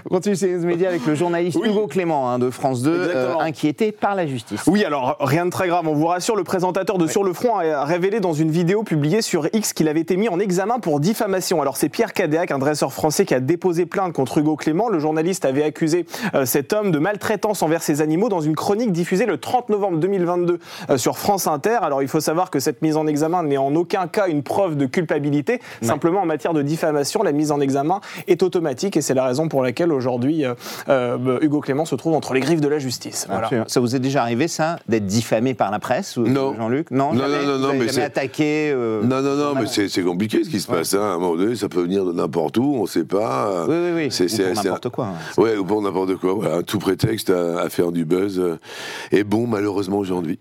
On 0.05 0.09
continue 0.09 0.35
ces 0.35 0.49
news 0.53 0.65
médias 0.65 0.89
avec 0.89 1.05
le 1.05 1.15
journaliste 1.15 1.57
Oui. 1.61 1.69
Hugo 1.69 1.88
Clément 1.88 2.29
hein, 2.31 2.39
de 2.39 2.49
France 2.49 2.81
2, 2.81 2.87
Exactement. 2.95 3.42
inquiété 3.42 3.92
par 3.92 4.16
la 4.16 4.28
justice. 4.28 4.62
Oui, 4.68 4.84
alors 4.84 5.18
rien 5.19 5.45
de 5.45 5.51
très 5.51 5.68
grave, 5.68 5.88
on 5.88 5.94
vous 5.94 6.07
rassure, 6.07 6.36
le 6.36 6.44
présentateur 6.44 6.98
de 6.98 7.07
Sur 7.07 7.24
le 7.24 7.34
Front 7.34 7.57
a 7.60 7.86
révélé 7.86 8.19
dans 8.19 8.34
une 8.34 8.51
vidéo 8.51 8.84
publiée 8.84 9.22
sur 9.22 9.48
X 9.54 9.74
qu'il 9.74 9.88
avait 9.88 10.01
été 10.01 10.18
mis 10.18 10.30
en 10.30 10.39
examen 10.39 10.80
pour 10.80 11.00
diffamation. 11.00 11.62
Alors 11.62 11.78
c'est 11.78 11.89
Pierre 11.89 12.13
Cadéac, 12.13 12.51
un 12.51 12.60
dresseur 12.60 12.94
français 12.94 13.25
qui 13.25 13.34
a 13.34 13.39
déposé 13.39 13.86
plainte 13.86 14.13
contre 14.13 14.38
Hugo 14.38 14.56
Clément. 14.56 14.89
Le 14.89 15.00
journaliste 15.00 15.45
avait 15.45 15.63
accusé 15.63 16.06
euh, 16.34 16.45
cet 16.45 16.74
homme 16.74 16.92
de 16.92 17.00
maltraitance 17.00 17.62
envers 17.62 17.81
ses 17.81 18.01
animaux 18.01 18.30
dans 18.30 18.42
une 18.42 18.56
chronique 18.56 18.92
diffusée 18.92 19.25
le 19.25 19.38
30 19.38 19.69
novembre 19.69 19.98
2022 19.98 20.60
euh, 20.90 20.98
sur 20.98 21.18
France 21.18 21.48
Inter. 21.48 21.80
Alors 21.81 22.01
il 22.01 22.07
faut 22.07 22.19
savoir 22.19 22.50
que 22.50 22.60
cette 22.60 22.81
mise 22.81 22.98
en 22.98 23.07
examen 23.07 23.44
n'est 23.44 23.57
en 23.57 23.75
aucun 23.75 24.07
cas 24.07 24.28
une 24.28 24.44
preuve 24.44 24.78
de 24.78 24.86
culpabilité. 24.86 25.62
Simplement 25.81 26.22
en 26.22 26.25
matière 26.25 26.54
de 26.54 26.62
diffamation, 26.62 27.24
la 27.24 27.31
mise 27.31 27.51
en 27.51 27.60
examen 27.60 28.01
est 28.28 28.44
automatique 28.44 28.98
et 28.98 29.01
c'est 29.01 29.13
la 29.13 29.25
raison 29.25 29.48
pour 29.48 29.63
laquelle 29.63 29.92
aujourd'hui 29.92 30.45
euh, 30.45 30.54
euh, 30.90 31.40
Hugo 31.42 31.62
Clément 31.62 31.86
se 31.86 31.95
trouve 31.95 32.13
entre 32.13 32.33
les 32.33 32.40
griffes 32.40 32.62
de 32.62 32.68
la 32.68 32.76
justice. 32.79 33.25
Voilà. 33.27 33.44
Absolument. 33.44 33.68
Ça 33.68 33.79
vous 33.79 33.95
est 33.95 34.00
déjà 34.00 34.21
arrivé, 34.21 34.47
ça, 34.47 34.78
d'être 34.87 35.06
diffamé 35.06 35.54
par 35.54 35.71
la 35.71 35.80
presse, 35.80 36.18
Non. 36.18 36.56
Jean-Luc 36.57 36.92
Non, 36.92 37.13
Non, 37.13 37.19
jamais 37.19 37.45
non, 37.45 37.57
non, 37.57 37.68
mais 37.73 37.80
jamais 37.80 37.92
c'est- 37.92 38.02
attaqué 38.04 38.71
euh, 38.73 39.02
Non, 39.04 39.21
non, 39.21 39.35
non, 39.35 39.56
mais 39.59 39.68
c'est 39.68 39.87
c'est 39.90 40.04
compliqué 40.04 40.44
ce 40.44 40.49
qui 40.49 40.59
se 40.59 40.68
passe. 40.68 40.94
hein. 40.94 41.02
À 41.02 41.06
un 41.13 41.18
moment 41.18 41.35
donné, 41.35 41.56
ça 41.56 41.69
peut 41.69 41.81
venir 41.81 42.06
de 42.06 42.13
n'importe 42.13 42.57
où, 42.57 42.75
on 42.78 42.83
ne 42.83 42.87
sait 42.87 43.04
pas. 43.06 43.66
Oui, 43.68 43.75
oui, 43.75 43.92
oui. 43.95 44.07
C'est- 44.11 44.25
Ou 44.25 44.28
c'est- 44.30 44.44
pour 44.54 44.56
c'est 44.61 44.63
n'importe 44.68 44.85
un- 44.85 44.90
quoi. 44.90 45.06
hein. 45.07 45.42
Ouais, 45.42 45.56
ou 45.57 45.63
pour 45.66 45.81
n'importe 45.81 46.16
quoi. 46.16 46.33
Voilà, 46.33 46.63
tout 46.63 46.80
prétexte 46.80 47.30
à, 47.30 47.59
à 47.61 47.69
faire 47.69 47.92
du 47.92 48.06
buzz 48.06 48.40
euh, 48.40 48.57
est 49.11 49.23
bon, 49.23 49.47
malheureusement, 49.47 49.97
aujourd'hui. 49.97 50.40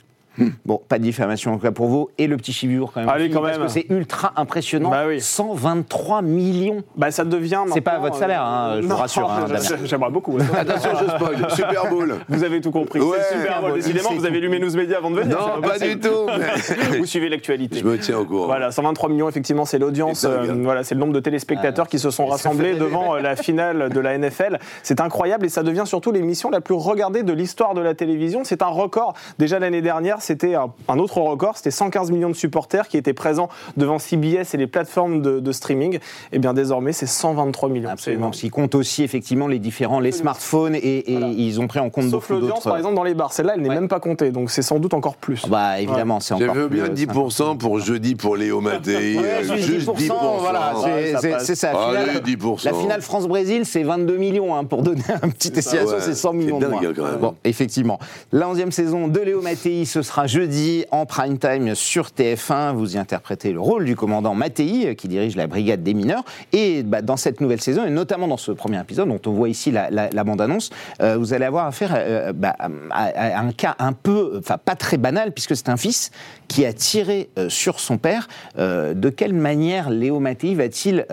Bon, 0.64 0.80
pas 0.88 0.98
de 0.98 1.02
diffamation 1.04 1.52
en 1.52 1.56
tout 1.56 1.62
cas 1.62 1.70
pour 1.72 1.86
vous. 1.86 2.08
Et 2.18 2.26
le 2.26 2.36
petit 2.36 2.52
chibour 2.52 2.92
quand 2.92 3.00
même. 3.00 3.08
Allez, 3.08 3.30
quand 3.30 3.40
parce 3.40 3.58
même. 3.58 3.66
que 3.66 3.72
c'est 3.72 3.86
ultra 3.90 4.32
impressionnant. 4.36 4.90
Bah 4.90 5.04
oui. 5.08 5.20
123 5.20 6.22
millions. 6.22 6.82
Bah 6.96 7.10
ça 7.10 7.24
devient. 7.24 7.62
C'est 7.72 7.80
pas 7.80 7.98
votre 7.98 8.16
salaire, 8.16 8.42
hein, 8.42 8.78
je 8.80 8.86
vous 8.86 8.96
rassure, 8.96 9.30
hein. 9.30 9.46
J'aimerais 9.84 10.10
beaucoup. 10.10 10.36
Attention, 10.56 10.90
je 11.00 11.10
spoil. 11.10 11.50
Super 11.50 11.88
Bowl. 11.90 12.14
Vous 12.28 12.44
avez 12.44 12.60
tout 12.60 12.70
compris. 12.70 13.00
Ouais. 13.00 13.18
c'est 13.30 13.38
Super 13.38 13.60
Bowl. 13.60 13.74
Décidément, 13.74 14.10
vous 14.14 14.26
avez 14.26 14.40
lu 14.40 14.48
mes 14.48 14.58
news 14.58 14.74
médias 14.76 14.98
avant 14.98 15.10
de 15.10 15.20
venir. 15.20 15.38
Non, 15.38 15.60
pas 15.60 15.78
du 15.78 15.98
tout. 15.98 16.08
mais- 16.38 16.98
Vous 16.98 17.06
suivez 17.06 17.28
l'actualité. 17.28 17.80
Je 17.80 17.84
me 17.84 17.98
tiens 17.98 18.18
au 18.18 18.24
courant. 18.24 18.46
Voilà, 18.46 18.70
123 18.70 19.08
millions, 19.08 19.28
effectivement, 19.28 19.64
c'est 19.64 19.78
l'audience. 19.78 20.24
Euh, 20.24 20.54
voilà, 20.62 20.84
c'est 20.84 20.94
le 20.94 21.00
nombre 21.00 21.12
de 21.12 21.20
téléspectateurs 21.20 21.88
qui 21.88 21.98
se 21.98 22.10
sont 22.10 22.26
rassemblés 22.26 22.74
devant 22.74 23.16
euh, 23.16 23.20
la 23.20 23.36
finale 23.36 23.90
de 23.90 24.00
la 24.00 24.16
NFL. 24.18 24.58
C'est 24.82 25.00
incroyable 25.00 25.46
et 25.46 25.48
ça 25.48 25.62
devient 25.62 25.84
surtout 25.86 26.12
l'émission 26.12 26.50
la 26.50 26.60
plus 26.60 26.74
regardée 26.74 27.22
de 27.22 27.32
l'histoire 27.32 27.74
de 27.74 27.80
la 27.80 27.94
télévision. 27.94 28.42
C'est 28.44 28.62
un 28.62 28.66
record. 28.66 29.14
Déjà 29.38 29.58
l'année 29.58 29.82
dernière, 29.82 30.20
c'était 30.26 30.54
un, 30.54 30.70
un 30.88 30.98
autre 30.98 31.18
record, 31.20 31.56
c'était 31.56 31.70
115 31.70 32.10
millions 32.10 32.28
de 32.30 32.34
supporters 32.34 32.88
qui 32.88 32.96
étaient 32.96 33.12
présents 33.14 33.48
devant 33.76 33.98
CBS 33.98 34.54
et 34.54 34.56
les 34.56 34.66
plateformes 34.66 35.22
de, 35.22 35.40
de 35.40 35.52
streaming. 35.52 35.98
Et 36.32 36.38
bien 36.38 36.52
désormais, 36.54 36.92
c'est 36.92 37.06
123 37.06 37.68
millions. 37.68 37.88
Absolument, 37.88 38.30
qu'ils 38.30 38.50
comptent 38.50 38.74
aussi 38.74 39.02
effectivement 39.02 39.46
les 39.48 39.58
différents, 39.58 40.00
les 40.00 40.12
smartphones, 40.12 40.74
et, 40.74 40.80
et 41.12 41.18
Voilà. 41.18 41.28
ils 41.36 41.60
ont 41.60 41.66
pris 41.66 41.78
en 41.80 41.90
compte 41.90 42.10
Sauf 42.10 42.28
beaucoup 42.28 42.40
l'audience, 42.40 42.64
par 42.64 42.76
exemple, 42.76 42.94
dans 42.96 43.04
les 43.04 43.14
bars. 43.14 43.32
Celle-là, 43.32 43.52
elle 43.56 43.62
n'est 43.62 43.68
Ouais. 43.68 43.74
même 43.74 43.88
pas 43.88 44.00
comptée, 44.00 44.30
donc 44.30 44.50
c'est 44.50 44.62
sans 44.62 44.78
doute 44.78 44.94
encore 44.94 45.16
plus. 45.16 45.46
Bah 45.48 45.80
évidemment, 45.80 46.20
c'est 46.20 46.36
Je 46.36 46.44
encore. 46.44 46.54
veux 46.56 46.68
plus, 46.68 46.76
bien 46.82 46.90
euh, 46.90 46.94
10% 46.94 47.56
pour 47.58 47.78
jeudi 47.78 48.14
pour 48.14 48.36
Léo 48.36 48.60
Mattei. 48.60 49.18
Ouais, 49.18 49.24
euh, 49.24 49.42
juste 49.56 49.66
juste 49.66 49.88
10%, 49.88 49.94
10%. 49.96 50.14
voilà, 50.40 50.72
c'est- 50.82 50.86
Ouais, 50.86 51.12
ça 51.30 51.38
c'est 51.40 51.54
ça. 51.54 51.70
Allez, 51.70 51.98
Finale- 52.10 52.22
10%. 52.22 52.64
La 52.64 52.74
finale 52.74 53.02
France-Brésil, 53.02 53.64
c'est 53.66 53.82
22 53.82 54.16
millions, 54.16 54.54
hein, 54.54 54.64
pour 54.64 54.82
donner 54.82 55.02
un 55.22 55.28
petit 55.28 55.52
estimation, 55.56 55.90
Ouais, 55.96 56.00
c'est 56.00 56.14
100 56.14 56.30
c'est 56.32 56.36
millions 56.36 56.58
de 56.58 56.66
moins. 56.66 56.80
hein, 56.82 56.92
quand 56.96 57.04
même. 57.04 57.16
Bon, 57.20 57.34
effectivement. 57.44 57.98
La 58.32 58.48
11e 58.48 58.70
saison 58.72 59.08
de 59.08 59.20
Léo 59.20 59.40
Mattei, 59.42 59.84
ce 59.84 60.02
sera 60.02 60.15
jeudi 60.24 60.86
en 60.90 61.04
prime 61.04 61.38
time 61.38 61.74
sur 61.74 62.06
TF1. 62.08 62.74
Vous 62.74 62.96
y 62.96 62.98
interprétez 62.98 63.52
le 63.52 63.60
rôle 63.60 63.84
du 63.84 63.94
commandant 63.94 64.34
Mattei, 64.34 64.96
qui 64.96 65.08
dirige 65.08 65.36
la 65.36 65.46
brigade 65.46 65.82
des 65.82 65.92
mineurs. 65.92 66.24
Et 66.54 66.82
bah, 66.82 67.02
dans 67.02 67.18
cette 67.18 67.42
nouvelle 67.42 67.60
saison, 67.60 67.84
et 67.84 67.90
notamment 67.90 68.26
dans 68.26 68.38
ce 68.38 68.52
premier 68.52 68.80
épisode, 68.80 69.08
dont 69.08 69.20
on 69.26 69.34
voit 69.34 69.50
ici 69.50 69.70
la, 69.70 70.24
bande-annonce, 70.24 70.70
euh, 71.02 71.18
vous 71.18 71.34
allez 71.34 71.44
avoir 71.44 71.66
affaire 71.66 71.92
euh, 71.94 72.32
bah, 72.32 72.56
à, 72.90 73.40
un 73.40 73.52
cas 73.52 73.76
un 73.78 73.92
peu, 73.92 74.36
enfin 74.38 74.56
pas 74.56 74.74
très 74.74 74.96
banal, 74.96 75.32
puisque 75.32 75.54
c'est 75.54 75.68
un 75.68 75.76
fils 75.76 76.10
qui 76.48 76.64
a 76.64 76.72
tiré 76.72 77.28
euh, 77.38 77.50
sur 77.50 77.78
son 77.80 77.98
père. 77.98 78.28
De 78.56 79.10
quelle 79.10 79.34
manière 79.34 79.90
Léo 79.90 80.20
Mattei 80.20 80.54
va-t-il 80.54 81.04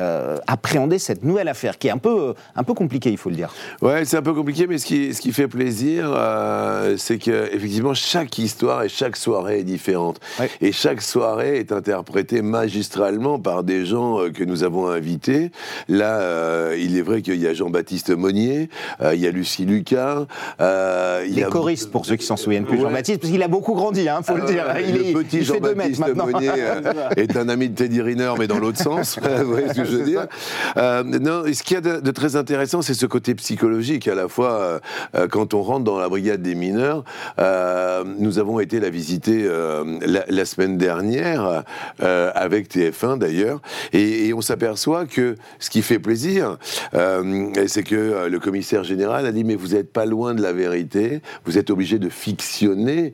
appréhender 0.48 1.00
cette 1.00 1.24
nouvelle 1.24 1.50
affaire, 1.50 1.78
qui 1.78 1.88
est 1.88 1.92
un 1.92 1.98
peu, 1.98 2.36
un 2.56 2.64
peu 2.64 2.74
compliquée, 2.74 3.12
il 3.12 3.18
faut 3.18 3.30
le 3.30 3.36
dire? 3.36 3.54
Ouais, 3.82 4.06
c'est 4.06 4.18
un 4.18 4.22
peu 4.22 4.34
compliqué, 4.34 4.68
mais 4.68 4.78
ce 4.78 4.86
qui, 4.86 5.14
ce 5.14 5.20
qui 5.20 5.34
fait 5.34 5.48
plaisir, 5.48 6.06
c'est 6.98 7.18
que 7.18 7.50
effectivement 7.54 7.94
chaque 7.94 8.38
histoire 8.38 8.84
et 8.84 8.90
chaque 8.94 9.16
soirée 9.16 9.60
est 9.60 9.64
différente. 9.64 10.20
Ouais. 10.40 10.50
Et 10.62 10.72
chaque 10.72 11.02
soirée 11.02 11.58
est 11.58 11.72
interprétée 11.72 12.42
magistralement 12.42 13.40
par 13.40 13.64
des 13.64 13.86
gens 13.86 14.20
euh, 14.20 14.30
que 14.30 14.44
nous 14.44 14.64
avons 14.64 14.88
invités. 14.88 15.52
Là, 15.90 16.20
euh, 16.20 16.78
il 16.80 16.98
est 16.98 17.02
vrai 17.02 17.22
qu'il 17.22 17.42
y 17.42 17.48
a 17.48 17.54
Jean-Baptiste 17.54 18.12
Monnier, 18.12 18.70
euh, 19.02 19.16
il 19.16 19.22
y 19.22 19.28
a 19.28 19.32
Lucie 19.32 19.66
Lucas, 19.66 20.26
euh, 20.62 21.24
il 21.26 21.34
y 21.34 21.38
Les 21.38 21.44
a 21.44 21.48
choristes, 21.48 21.92
pour 21.92 22.06
ceux 22.06 22.16
qui 22.16 22.26
s'en 22.26 22.38
souviennent 22.38 22.66
plus, 22.66 22.78
Ouais. 22.78 22.84
Jean-Baptiste, 22.84 23.22
parce 23.22 23.32
qu'il 23.32 23.42
a 23.44 23.48
beaucoup 23.48 23.74
grandi, 23.74 24.04
il 24.04 24.24
faut 24.24 24.36
le 24.36 24.46
dire. 24.46 24.66
Il, 24.86 24.96
le 24.96 25.06
est, 25.08 25.14
petit 25.14 25.44
Jean-Baptiste. 25.44 26.04
Monnier 26.16 26.52
est 27.18 27.36
un 27.36 27.50
ami 27.50 27.70
de 27.70 27.76
Teddy 27.76 28.02
Riner, 28.02 28.34
mais 28.38 28.48
dans 28.48 28.60
l'autre 28.60 28.80
sens. 28.80 29.20
Vous 29.44 29.52
voyez 29.52 29.70
ce 29.70 29.74
que 29.74 29.86
je 29.86 29.98
veux 29.98 30.04
dire? 30.04 30.28
Non, 30.76 31.44
ce 31.52 31.64
qu'il 31.64 31.76
y 31.76 31.78
a 31.78 31.82
de, 31.82 32.00
de 32.00 32.12
très 32.12 32.36
intéressant, 32.36 32.82
c'est 32.82 32.94
ce 32.94 33.06
côté 33.06 33.34
psychologique. 33.36 34.08
À 34.08 34.16
la 34.16 34.28
fois, 34.28 34.80
quand 35.32 35.54
on 35.54 35.62
rentre 35.62 35.84
dans 35.84 35.98
la 35.98 36.10
brigade 36.10 36.42
des 36.42 36.56
mineurs, 36.56 37.04
nous 38.20 38.40
avons 38.40 38.60
été 38.60 38.80
la 38.84 38.90
visiter 38.90 39.44
euh, 39.46 39.98
la, 40.06 40.24
la 40.28 40.46
semaine 40.46 40.78
dernière 40.78 41.64
euh, 42.02 42.32
avec 42.36 42.70
TF1 42.70 43.18
d'ailleurs, 43.18 43.62
et, 43.94 44.28
et 44.28 44.34
on 44.34 44.42
s'aperçoit 44.42 45.06
que 45.06 45.36
ce 45.60 45.70
qui 45.70 45.82
fait 45.82 46.00
plaisir, 46.00 46.58
euh, 46.94 47.50
c'est 47.68 47.84
que 47.84 48.28
le 48.28 48.40
commissaire 48.40 48.84
général 48.84 49.26
a 49.26 49.32
dit 49.32 49.44
mais 49.44 49.56
vous 49.56 49.70
n'êtes 49.70 49.92
pas 49.92 50.06
loin 50.06 50.34
de 50.34 50.42
la 50.42 50.54
vérité, 50.54 51.22
vous 51.46 51.58
êtes 51.58 51.70
obligé 51.70 51.98
de 52.00 52.10
fictionner 52.10 53.14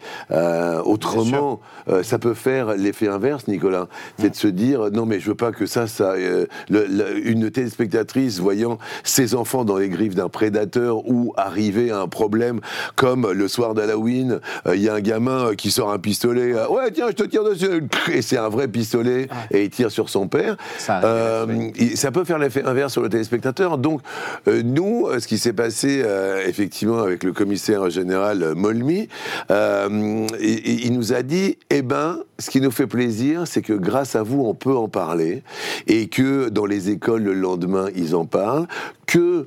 autrement. 0.85 1.59
ça 2.03 2.19
peut 2.19 2.33
faire 2.33 2.75
l'effet 2.75 3.07
inverse, 3.07 3.47
Nicolas, 3.47 3.87
c'est 4.19 4.29
de 4.31 4.35
se 4.35 4.47
dire 4.47 4.89
non 4.91 5.05
mais 5.05 5.19
je 5.19 5.27
veux 5.29 5.35
pas 5.35 5.51
que 5.51 5.65
ça, 5.65 5.87
ça, 5.87 6.15
le- 6.15 6.47
le- 6.69 7.27
une 7.27 7.49
téléspectatrice 7.51 8.39
voyant 8.39 8.77
ses 9.03 9.35
enfants 9.35 9.65
dans 9.65 9.77
les 9.77 9.89
griffes 9.89 10.15
d'un 10.15 10.29
prédateur 10.29 11.07
ou 11.09 11.33
arriver 11.37 11.91
à 11.91 11.99
un 11.99 12.07
problème 12.07 12.59
comme 12.95 13.31
le 13.31 13.47
soir 13.47 13.73
d'Halloween, 13.73 14.39
euh, 14.67 14.75
il 14.75 14.81
y 14.81 14.89
a 14.89 14.93
un 14.95 15.01
gamin 15.01 15.53
qui 15.61 15.71
sort 15.71 15.91
un 15.91 15.99
pistolet, 15.99 16.53
euh, 16.53 16.67
ouais 16.67 16.91
tiens 16.91 17.07
je 17.09 17.13
te 17.13 17.23
tire 17.23 17.43
dessus, 17.43 17.83
et 18.11 18.21
c'est 18.21 18.37
un 18.37 18.49
vrai 18.49 18.67
pistolet 18.67 19.27
et 19.51 19.63
il 19.65 19.69
tire 19.69 19.91
sur 19.91 20.09
son 20.09 20.27
père. 20.27 20.57
Ça 20.77 21.01
Euh, 21.03 21.45
oui. 21.47 21.95
ça 21.95 22.11
peut 22.11 22.23
faire 22.23 22.39
l'effet 22.39 22.63
inverse 22.63 22.93
sur 22.93 23.01
le 23.01 23.09
téléspectateur. 23.09 23.77
Donc, 23.77 24.01
euh, 24.47 24.61
nous, 24.63 25.07
ce 25.19 25.27
qui 25.27 25.37
s'est 25.37 25.53
passé 25.53 26.03
effectivement 26.45 26.99
avec 26.99 27.23
le 27.23 27.31
commissaire 27.33 27.89
général 27.89 28.53
Molmy, 28.55 29.07
il 29.49 30.93
nous 30.93 31.13
a 31.13 31.21
dit 31.21 31.57
eh 31.69 31.81
ben, 31.81 32.19
ce 32.37 32.49
qui 32.49 32.61
nous 32.61 32.71
fait 32.71 32.87
plaisir, 32.87 33.43
c'est 33.45 33.61
que 33.61 33.73
grâce 33.73 34.15
à 34.15 34.23
vous, 34.23 34.41
on 34.45 34.53
peut 34.53 34.75
en 34.75 34.87
parler, 34.87 35.43
et 35.87 36.07
que 36.07 36.49
dans 36.49 36.65
les 36.65 36.89
écoles 36.89 37.23
le 37.23 37.33
lendemain, 37.33 37.87
ils 37.95 38.15
en 38.15 38.25
parlent, 38.25 38.67
que, 39.05 39.45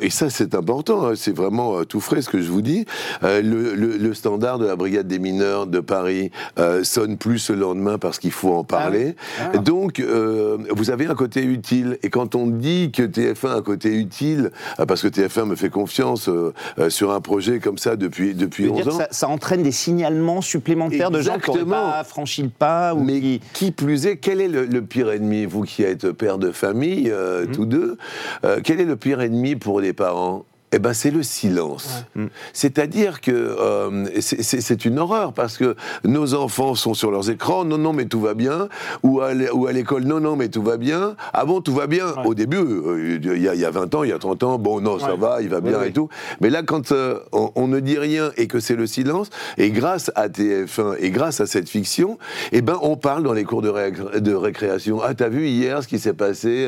et 0.00 0.10
ça 0.10 0.30
c'est 0.30 0.54
important, 0.54 1.06
hein, 1.06 1.12
c'est 1.14 1.36
vraiment 1.36 1.84
tout 1.84 2.00
frais 2.00 2.22
ce 2.22 2.30
que 2.30 2.40
je 2.40 2.50
vous 2.50 2.62
dis, 2.62 2.86
le, 3.22 3.40
le- 3.74 3.96
le 3.98 4.14
standard 4.14 4.58
de 4.58 4.66
la 4.66 4.74
brigade 4.76 5.06
des 5.06 5.18
mineurs 5.18 5.41
de 5.42 5.80
Paris 5.80 6.30
euh, 6.58 6.84
sonne 6.84 7.16
plus 7.16 7.50
le 7.50 7.56
lendemain 7.56 7.98
parce 7.98 8.18
qu'il 8.18 8.30
faut 8.32 8.52
en 8.54 8.64
parler. 8.64 9.16
Donc, 9.64 10.00
euh, 10.00 10.58
vous 10.70 10.90
avez 10.90 11.06
un 11.06 11.14
côté 11.14 11.42
utile. 11.42 11.98
Et 12.02 12.10
quand 12.10 12.34
on 12.34 12.46
dit 12.46 12.90
que 12.92 13.02
TF1 13.02 13.48
a 13.48 13.54
un 13.56 13.62
côté 13.62 13.94
utile, 13.94 14.50
euh, 14.80 14.86
parce 14.86 15.02
que 15.02 15.08
TF1 15.08 15.44
me 15.46 15.56
fait 15.56 15.70
confiance 15.70 16.28
sur 16.88 17.12
un 17.12 17.20
projet 17.20 17.58
comme 17.58 17.78
ça 17.78 17.96
depuis, 17.96 18.34
depuis 18.34 18.64
Je 18.64 18.68
veux 18.68 18.74
11 18.74 18.82
dire 18.82 18.90
que 18.90 18.94
ans. 18.94 18.98
ça, 18.98 19.08
ça 19.10 19.28
entraîne 19.28 19.62
des 19.62 19.72
signalements 19.72 20.40
supplémentaires 20.40 21.10
de 21.10 21.20
gens 21.20 21.38
qui 21.38 21.50
Exactement. 21.50 21.90
pas 21.90 22.04
franchi 22.04 22.42
le 22.42 22.48
pas 22.48 22.94
ou 22.94 23.02
Mais 23.02 23.20
qui... 23.20 23.40
qui 23.52 23.70
plus 23.72 24.06
est, 24.06 24.16
quel 24.16 24.40
est 24.40 24.48
le, 24.48 24.64
le 24.64 24.82
pire 24.82 25.10
ennemi 25.10 25.44
Vous 25.46 25.62
qui 25.62 25.82
êtes 25.82 26.10
père 26.12 26.38
de 26.38 26.52
famille, 26.52 27.10
euh, 27.10 27.46
tous 27.52 27.66
deux, 27.66 27.96
quel 28.64 28.80
est 28.80 28.84
le 28.84 28.96
pire 28.96 29.20
ennemi 29.20 29.56
pour 29.56 29.80
les 29.80 29.92
parents? 29.92 30.44
Eh 30.72 30.78
ben, 30.78 30.92
c'est 30.94 31.10
le 31.10 31.22
silence. 31.22 32.04
C'est-à-dire 32.52 33.20
que 33.20 33.30
euh, 33.32 34.06
c'est- 34.20 34.84
une 34.84 34.98
horreur 34.98 35.32
parce 35.32 35.58
que 35.58 35.76
nos 36.04 36.34
enfants 36.34 36.74
sont 36.74 36.94
sur 36.94 37.10
leurs 37.10 37.30
écrans, 37.30 37.64
non, 37.64 37.78
non, 37.78 37.92
mais 37.92 38.06
tout 38.06 38.20
va 38.20 38.34
bien, 38.34 38.68
ou 39.02 39.20
à 39.20 39.32
l'école, 39.72 40.04
non, 40.04 40.18
non, 40.20 40.34
mais 40.36 40.48
tout 40.48 40.62
va 40.62 40.76
bien. 40.76 41.14
Ah 41.32 41.44
bon, 41.44 41.60
tout 41.60 41.74
va 41.74 41.86
bien. 41.86 42.06
Ouais. 42.08 42.24
Au 42.26 42.34
début, 42.34 42.56
euh, 42.56 43.18
il 43.22 43.42
y, 43.42 43.48
a- 43.48 43.54
y 43.54 43.64
a 43.64 43.70
20 43.70 43.94
ans, 43.94 44.02
il 44.02 44.10
y 44.10 44.12
a 44.12 44.18
30 44.18 44.42
ans, 44.42 44.58
bon, 44.58 44.80
non, 44.80 44.98
ça 44.98 45.14
va, 45.14 45.42
il 45.42 45.48
va 45.48 45.60
bien 45.60 45.78
Oui, 45.78 45.84
et 45.84 45.86
oui. 45.88 45.92
tout. 45.92 46.08
Mais 46.40 46.50
là, 46.50 46.62
quand 46.62 46.90
euh, 46.92 47.18
on, 47.32 47.50
on 47.54 47.68
ne 47.68 47.78
dit 47.80 47.98
rien 47.98 48.30
et 48.36 48.46
que 48.48 48.58
c'est 48.60 48.76
le 48.76 48.86
silence, 48.86 49.28
et 49.58 49.70
grâce 49.70 50.10
à 50.14 50.28
TF1 50.28 50.96
et 50.98 51.10
grâce 51.10 51.40
à 51.40 51.46
cette 51.46 51.68
fiction, 51.68 52.18
eh 52.52 52.62
ben, 52.62 52.78
on 52.82 52.96
parle 52.96 53.22
dans 53.22 53.32
les 53.34 53.44
cours 53.44 53.62
de, 53.62 53.68
ré- 53.68 53.92
de 53.92 54.34
récréation. 54.34 55.00
Ah, 55.02 55.14
t'as 55.14 55.28
vu 55.28 55.46
hier 55.48 55.82
ce 55.82 55.88
qui 55.88 55.98
s'est 55.98 56.14
passé 56.14 56.66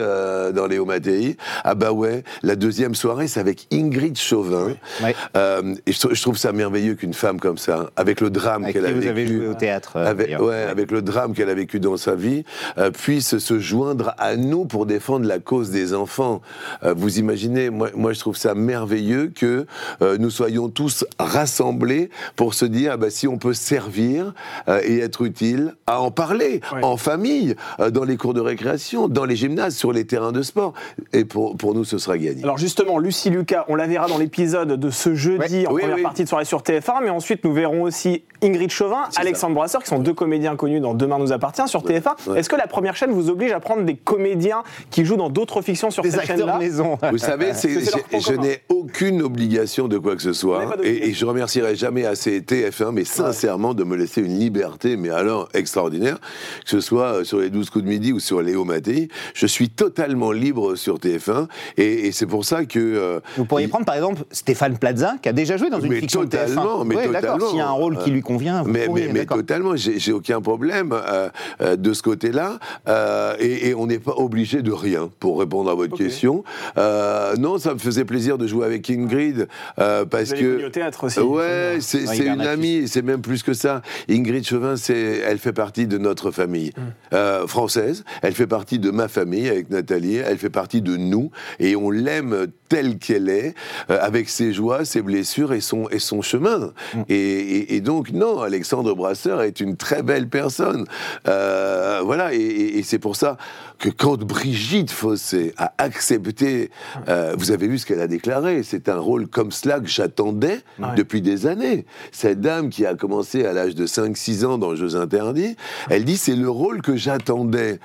dans 0.54 0.66
Léo 0.66 0.84
Mattei? 0.84 1.36
Ah 1.64 1.74
bah 1.74 1.92
ouais, 1.92 2.22
la 2.42 2.54
deuxième 2.56 2.94
soirée, 2.94 3.26
c'est 3.28 3.40
avec 3.40 3.66
Ingrid 3.72 3.93
Chauvin. 4.16 4.72
Ouais. 5.02 5.14
Euh, 5.36 5.74
et 5.86 5.92
je, 5.92 5.98
trou- 6.00 6.14
je 6.14 6.20
trouve 6.22 6.36
ça 6.38 6.52
merveilleux 6.52 6.94
qu'une 6.94 7.14
femme 7.14 7.38
comme 7.40 7.58
ça, 7.58 7.90
avec 7.96 8.20
le 8.20 8.30
drame 8.30 8.70
qu'elle 8.72 8.86
a 8.86 8.90
vous 8.92 8.96
vécu, 9.00 9.08
avez 9.08 9.26
joué 9.26 9.46
au 9.48 9.54
théâtre. 9.54 9.92
euh, 9.96 10.06
avec, 10.06 10.38
ouais, 10.40 10.62
avec 10.62 10.90
le 10.90 11.02
drame 11.02 11.34
qu'elle 11.34 11.50
a 11.50 11.54
vécu 11.54 11.80
dans 11.80 11.96
sa 11.96 12.14
vie, 12.14 12.44
euh, 12.78 12.90
puisse 12.90 13.38
se 13.38 13.58
joindre 13.58 14.14
à 14.18 14.36
nous 14.36 14.64
pour 14.64 14.86
défendre 14.86 15.26
la 15.26 15.38
cause 15.38 15.70
des 15.70 15.94
enfants. 15.94 16.40
Euh, 16.82 16.94
vous 16.96 17.18
imaginez, 17.18 17.70
moi, 17.70 17.90
moi 17.94 18.12
je 18.12 18.20
trouve 18.20 18.36
ça 18.36 18.54
merveilleux 18.54 19.32
que 19.34 19.66
euh, 20.02 20.16
nous 20.18 20.30
soyons 20.30 20.68
tous 20.68 21.04
rassemblés 21.18 22.10
pour 22.36 22.54
se 22.54 22.64
dire, 22.64 22.92
ah 22.94 22.96
bah, 22.96 23.10
si 23.10 23.28
on 23.28 23.38
peut 23.38 23.54
servir 23.54 24.34
euh, 24.68 24.80
et 24.84 24.98
être 24.98 25.22
utile, 25.22 25.74
à 25.86 26.00
en 26.00 26.10
parler, 26.10 26.60
Ouais. 26.72 26.80
en 26.82 26.96
famille, 26.96 27.54
euh, 27.80 27.90
dans 27.90 28.04
les 28.04 28.16
cours 28.16 28.34
de 28.34 28.40
récréation, 28.40 29.08
dans 29.08 29.24
les 29.24 29.36
gymnases, 29.36 29.76
sur 29.76 29.92
les 29.92 30.04
terrains 30.06 30.32
de 30.32 30.42
sport. 30.42 30.72
Et 31.12 31.24
pour, 31.24 31.56
pour 31.56 31.74
nous, 31.74 31.84
ce 31.84 31.98
sera 31.98 32.16
gagné. 32.18 32.42
Alors 32.42 32.58
justement, 32.58 32.98
Lucie 32.98 33.30
Lucas, 33.30 33.64
on 33.68 33.74
la 33.76 33.83
verra 33.86 34.06
dans 34.08 34.18
l'épisode 34.18 34.72
de 34.78 34.90
ce 34.90 35.14
jeudi 35.14 35.58
Ouais. 35.60 35.66
en 35.66 35.72
Oui, 35.72 35.80
première 35.82 35.96
oui. 35.96 36.02
partie 36.02 36.24
de 36.24 36.28
soirée 36.28 36.44
sur 36.44 36.62
TF1, 36.62 37.02
mais 37.02 37.10
ensuite 37.10 37.44
nous 37.44 37.52
verrons 37.52 37.82
aussi 37.82 38.24
Ingrid 38.42 38.70
Chauvin, 38.70 39.02
Alexandre 39.16 39.54
Brasseur, 39.54 39.82
qui 39.82 39.88
sont 39.88 39.98
deux 39.98 40.12
comédiens 40.14 40.56
connus 40.56 40.80
dans 40.80 40.94
Demain 40.94 41.18
nous 41.18 41.32
appartient 41.32 41.66
sur 41.66 41.82
TF1. 41.82 42.30
Ouais. 42.30 42.38
Est-ce 42.40 42.48
que 42.48 42.56
la 42.56 42.66
première 42.66 42.96
chaîne 42.96 43.10
vous 43.10 43.30
oblige 43.30 43.52
à 43.52 43.60
prendre 43.60 43.82
des 43.84 43.96
comédiens 43.96 44.62
qui 44.90 45.04
jouent 45.04 45.16
dans 45.16 45.30
d'autres 45.30 45.62
fictions 45.62 45.90
sur 45.90 46.02
Des 46.02 46.10
cette 46.10 46.30
acteurs 46.30 46.58
maison. 46.58 46.98
Vous 47.10 47.18
savez, 47.18 47.52
je, 47.54 48.32
n'ai 48.34 48.60
aucune 48.68 49.22
obligation 49.22 49.88
de 49.88 49.98
quoi 49.98 50.16
que 50.16 50.22
ce 50.22 50.32
soit. 50.32 50.76
Et, 50.82 51.08
et 51.08 51.12
je 51.14 51.24
remercierai 51.24 51.74
jamais 51.76 52.04
assez 52.04 52.40
TF1, 52.40 52.92
mais 52.92 53.04
sincèrement, 53.04 53.74
de 53.74 53.84
me 53.84 53.96
laisser 53.96 54.20
une 54.20 54.38
liberté, 54.38 54.96
mais 54.96 55.10
alors 55.10 55.48
extraordinaire, 55.54 56.18
que 56.64 56.70
ce 56.70 56.80
soit 56.80 57.24
sur 57.24 57.38
les 57.38 57.50
12 57.50 57.70
coups 57.70 57.84
de 57.84 57.88
midi 57.90 58.12
ou 58.12 58.20
sur 58.20 58.42
Léo 58.42 58.64
Mattei. 58.64 59.08
Je 59.34 59.46
suis 59.46 59.70
totalement 59.70 60.32
libre 60.32 60.74
sur 60.76 60.98
TF1. 60.98 61.46
Et, 61.76 62.06
et 62.08 62.12
c'est 62.12 62.26
pour 62.26 62.44
ça 62.44 62.64
que. 62.64 62.78
euh, 62.78 63.20
Vous 63.36 63.44
pourriez 63.44 63.66
il- 63.66 63.70
prendre 63.74 63.86
par 63.86 63.96
exemple 63.96 64.22
Stéphane 64.30 64.78
Plaza, 64.78 65.16
qui 65.20 65.28
a 65.28 65.32
déjà 65.32 65.56
joué 65.56 65.68
dans 65.68 65.80
une 65.80 65.90
Mais 65.90 65.98
fiction 65.98 66.22
de 66.22 66.26
TF1. 66.28 66.46
totalement, 66.46 66.84
mais 66.84 66.94
Ouais, 66.94 67.08
D'accord, 67.08 67.20
totalement. 67.32 67.48
s'il 67.48 67.58
y 67.58 67.60
a 67.60 67.66
un 67.66 67.72
rôle 67.72 67.98
qui 67.98 68.10
lui 68.12 68.22
convient, 68.22 68.62
vous 68.62 68.70
mais, 68.70 68.86
pourriez, 68.86 69.06
mais, 69.08 69.12
mais 69.20 69.26
totalement, 69.26 69.72
j'ai 69.74 70.12
aucun 70.12 70.40
problème 70.40 70.92
euh, 70.92 71.28
euh, 71.60 71.74
de 71.74 71.92
ce 71.92 72.00
côté-là. 72.02 72.60
Euh, 72.88 73.34
et, 73.40 73.70
et 73.70 73.74
on 73.74 73.86
n'est 73.88 73.98
pas 73.98 74.12
obligé 74.16 74.62
de 74.62 74.70
rien 74.70 75.10
pour 75.18 75.40
répondre 75.40 75.68
à 75.70 75.74
votre 75.74 75.96
question. 75.96 76.44
Euh, 76.78 77.34
non, 77.36 77.58
ça 77.58 77.74
me 77.74 77.78
faisait 77.80 78.04
plaisir 78.04 78.38
de 78.38 78.46
jouer 78.46 78.64
avec 78.64 78.88
Ingrid 78.90 79.48
euh, 79.80 80.04
parce 80.04 80.26
Vous 80.28 80.32
avez 80.34 80.42
que. 80.42 80.66
au 80.66 80.70
théâtre 80.70 81.04
aussi. 81.04 81.18
Ouais, 81.20 81.78
c'est 81.80 82.06
Ouais, 82.06 82.26
une 82.26 82.40
amie, 82.42 82.86
c'est 82.86 83.02
même 83.02 83.22
plus 83.22 83.42
que 83.42 83.54
ça. 83.54 83.82
Ingrid 84.08 84.46
Chauvin, 84.46 84.76
c'est, 84.76 85.20
elle 85.26 85.38
fait 85.38 85.52
partie 85.52 85.88
de 85.88 85.98
notre 85.98 86.30
famille 86.30 86.70
euh, 87.12 87.48
française. 87.48 88.04
Elle 88.22 88.34
fait 88.34 88.46
partie 88.46 88.78
de 88.78 88.90
ma 88.92 89.08
famille 89.08 89.48
avec 89.48 89.68
Nathalie. 89.70 90.16
Elle 90.16 90.38
fait 90.38 90.50
partie 90.50 90.80
de 90.80 90.96
nous 90.96 91.32
et 91.58 91.74
on 91.74 91.90
l'aime 91.90 92.46
telle 92.68 92.98
qu'elle 92.98 93.28
est. 93.28 93.53
euh, 93.90 93.98
avec 94.00 94.28
ses 94.28 94.52
joies, 94.52 94.84
ses 94.84 95.02
blessures 95.02 95.52
et 95.52 95.60
son, 95.60 95.88
et 95.90 95.98
son 95.98 96.22
chemin. 96.22 96.72
Mm. 96.94 97.00
Et, 97.08 97.14
et- 97.16 97.74
et 97.76 97.80
donc, 97.80 98.10
non, 98.12 98.40
Alexandre 98.42 98.94
Brasseur 98.94 99.42
est 99.42 99.60
une 99.60 99.76
très 99.76 100.02
belle 100.02 100.28
personne. 100.28 100.86
Euh, 101.28 102.00
voilà, 102.04 102.32
et, 102.34 102.82
c'est 102.84 102.98
pour 102.98 103.16
ça 103.16 103.36
que 103.78 103.88
quand 103.88 104.22
Brigitte 104.22 104.90
Fossé 104.90 105.54
a 105.56 105.72
accepté, 105.78 106.70
euh, 107.08 107.34
vous 107.36 107.50
avez 107.50 107.66
vu 107.66 107.78
ce 107.78 107.86
qu'elle 107.86 108.00
a 108.00 108.06
déclaré, 108.06 108.62
c'est 108.62 108.88
un 108.88 108.98
rôle 108.98 109.26
comme 109.26 109.50
cela 109.52 109.80
que 109.80 109.88
j'attendais 109.88 110.60
depuis 110.96 111.20
des 111.22 111.46
années. 111.46 111.86
Cette 112.12 112.40
dame 112.40 112.68
qui 112.68 112.84
a 112.86 112.94
commencé 112.94 113.44
à 113.46 113.52
l'âge 113.52 113.74
de 113.74 113.86
5-6 113.86 114.44
ans 114.44 114.58
dans 114.58 114.74
Jeux 114.76 114.96
Interdits, 114.96 115.56
elle 115.90 116.04
dit 116.04 116.16
c'est 116.16 116.36
le 116.36 116.48
rôle 116.50 116.82
que 116.82 116.96
j'attendais. 116.96 117.80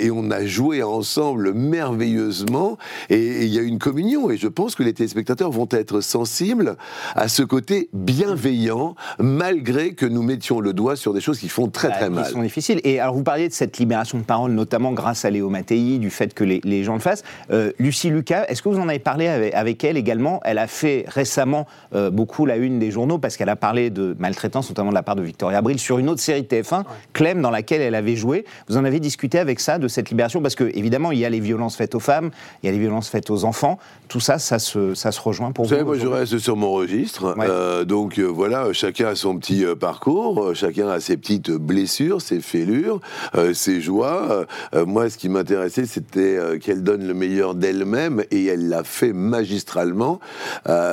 Et 0.00 0.10
on 0.10 0.30
a 0.30 0.44
joué 0.44 0.82
ensemble 0.82 1.52
merveilleusement, 1.54 2.78
et 3.10 3.16
et 3.16 3.44
il 3.44 3.54
y 3.54 3.58
a 3.58 3.62
une 3.62 3.78
communion, 3.78 4.30
et 4.30 4.36
je 4.36 4.46
pense 4.48 4.74
que 4.74 4.82
les 4.82 4.92
téléspectateurs 4.96 5.50
vont 5.50 5.68
être 5.70 6.00
sensibles 6.00 6.76
à 7.14 7.28
ce 7.28 7.42
côté 7.42 7.88
bienveillant, 7.92 8.94
malgré 9.18 9.94
que 9.94 10.06
nous 10.06 10.22
mettions 10.22 10.60
le 10.60 10.72
doigt 10.72 10.96
sur 10.96 11.12
des 11.14 11.20
choses 11.20 11.38
qui 11.38 11.48
font 11.48 11.68
très 11.68 11.88
Bah, 11.88 11.94
très 11.96 12.06
qui 12.06 12.12
mal. 12.12 12.26
sont 12.26 12.42
difficiles. 12.42 12.80
Et 12.84 12.98
alors, 13.00 13.14
vous 13.14 13.22
parliez 13.22 13.48
de 13.48 13.52
cette 13.52 13.78
libération 13.78 14.18
de 14.18 14.24
parole, 14.24 14.52
notamment 14.52 14.92
grâce 14.92 15.24
à 15.24 15.30
Léo 15.30 15.48
Mattei, 15.48 15.98
du 15.98 16.10
fait 16.10 16.34
que 16.34 16.44
les, 16.44 16.60
les 16.64 16.82
gens 16.84 16.94
le 16.94 17.00
fassent. 17.00 17.22
Euh, 17.50 17.72
Lucie 17.78 18.10
Lucas, 18.10 18.44
est-ce 18.48 18.62
que 18.62 18.68
vous 18.68 18.78
en 18.78 18.88
avez 18.88 18.98
parlé 18.98 19.28
avec, 19.28 19.54
avec 19.54 19.84
elle 19.84 19.96
également? 19.96 20.40
Elle 20.44 20.58
a 20.58 20.66
fait 20.66 21.04
récemment 21.08 21.66
euh, 21.94 22.10
beaucoup 22.10 22.46
la 22.46 22.56
une 22.56 22.78
des 22.78 22.90
journaux 22.90 23.18
parce 23.18 23.36
qu'elle 23.36 23.48
a 23.48 23.56
parlé 23.56 23.90
de 23.90 24.16
maltraitance, 24.18 24.68
notamment 24.68 24.90
de 24.90 24.94
la 24.94 25.02
part 25.02 25.16
de 25.16 25.22
Victoria 25.22 25.58
Abril, 25.58 25.78
sur 25.78 25.98
une 25.98 26.08
autre 26.08 26.20
série 26.20 26.42
de 26.42 26.48
TF1, 26.48 26.84
Clem, 27.12 27.42
dans 27.42 27.50
laquelle 27.50 27.80
elle 27.82 27.94
avait 27.94 28.16
joué. 28.16 28.44
Vous 28.68 28.76
en 28.76 28.84
avez 28.84 29.00
discuté 29.00 29.38
avec 29.38 29.60
ça, 29.60 29.78
de 29.78 29.88
cette 29.88 30.10
libération? 30.10 30.40
Parce 30.42 30.54
que, 30.54 30.64
évidemment, 30.74 31.12
il 31.12 31.18
y 31.18 31.24
a 31.24 31.30
les 31.30 31.40
violences 31.40 31.76
faites 31.76 31.94
aux 31.94 32.00
femmes, 32.00 32.30
il 32.62 32.66
y 32.66 32.68
a 32.68 32.72
les 32.72 32.78
violences 32.78 33.08
faites 33.08 33.30
aux 33.30 33.44
enfants. 33.44 33.78
Tout 34.08 34.20
ça, 34.20 34.38
ça 34.38 34.58
se, 34.58 34.85
ça 34.94 35.12
se 35.12 35.20
rejoint 35.20 35.52
pour 35.52 35.64
Vous 35.64 35.70
savez, 35.70 35.84
moi 35.84 35.96
je 35.98 36.06
reste 36.06 36.38
sur 36.38 36.56
mon 36.56 36.72
registre. 36.72 37.34
Ouais. 37.36 37.46
Euh, 37.48 37.84
donc 37.84 38.18
euh, 38.18 38.24
voilà, 38.24 38.72
chacun 38.72 39.08
a 39.08 39.14
son 39.14 39.38
petit 39.38 39.64
euh, 39.64 39.74
parcours, 39.74 40.54
chacun 40.54 40.88
a 40.88 41.00
ses 41.00 41.16
petites 41.16 41.50
blessures, 41.50 42.20
ses 42.20 42.40
fêlures, 42.40 43.00
ses 43.52 43.80
joies. 43.80 44.46
Moi, 44.74 45.10
ce 45.10 45.18
qui 45.18 45.28
m'intéressait, 45.28 45.86
c'était 45.86 46.38
qu'elle 46.60 46.82
donne 46.82 47.06
le 47.06 47.14
meilleur 47.14 47.54
d'elle-même 47.54 48.22
et 48.30 48.46
elle 48.46 48.68
l'a 48.68 48.84
fait 48.84 49.12
magistralement 49.12 50.20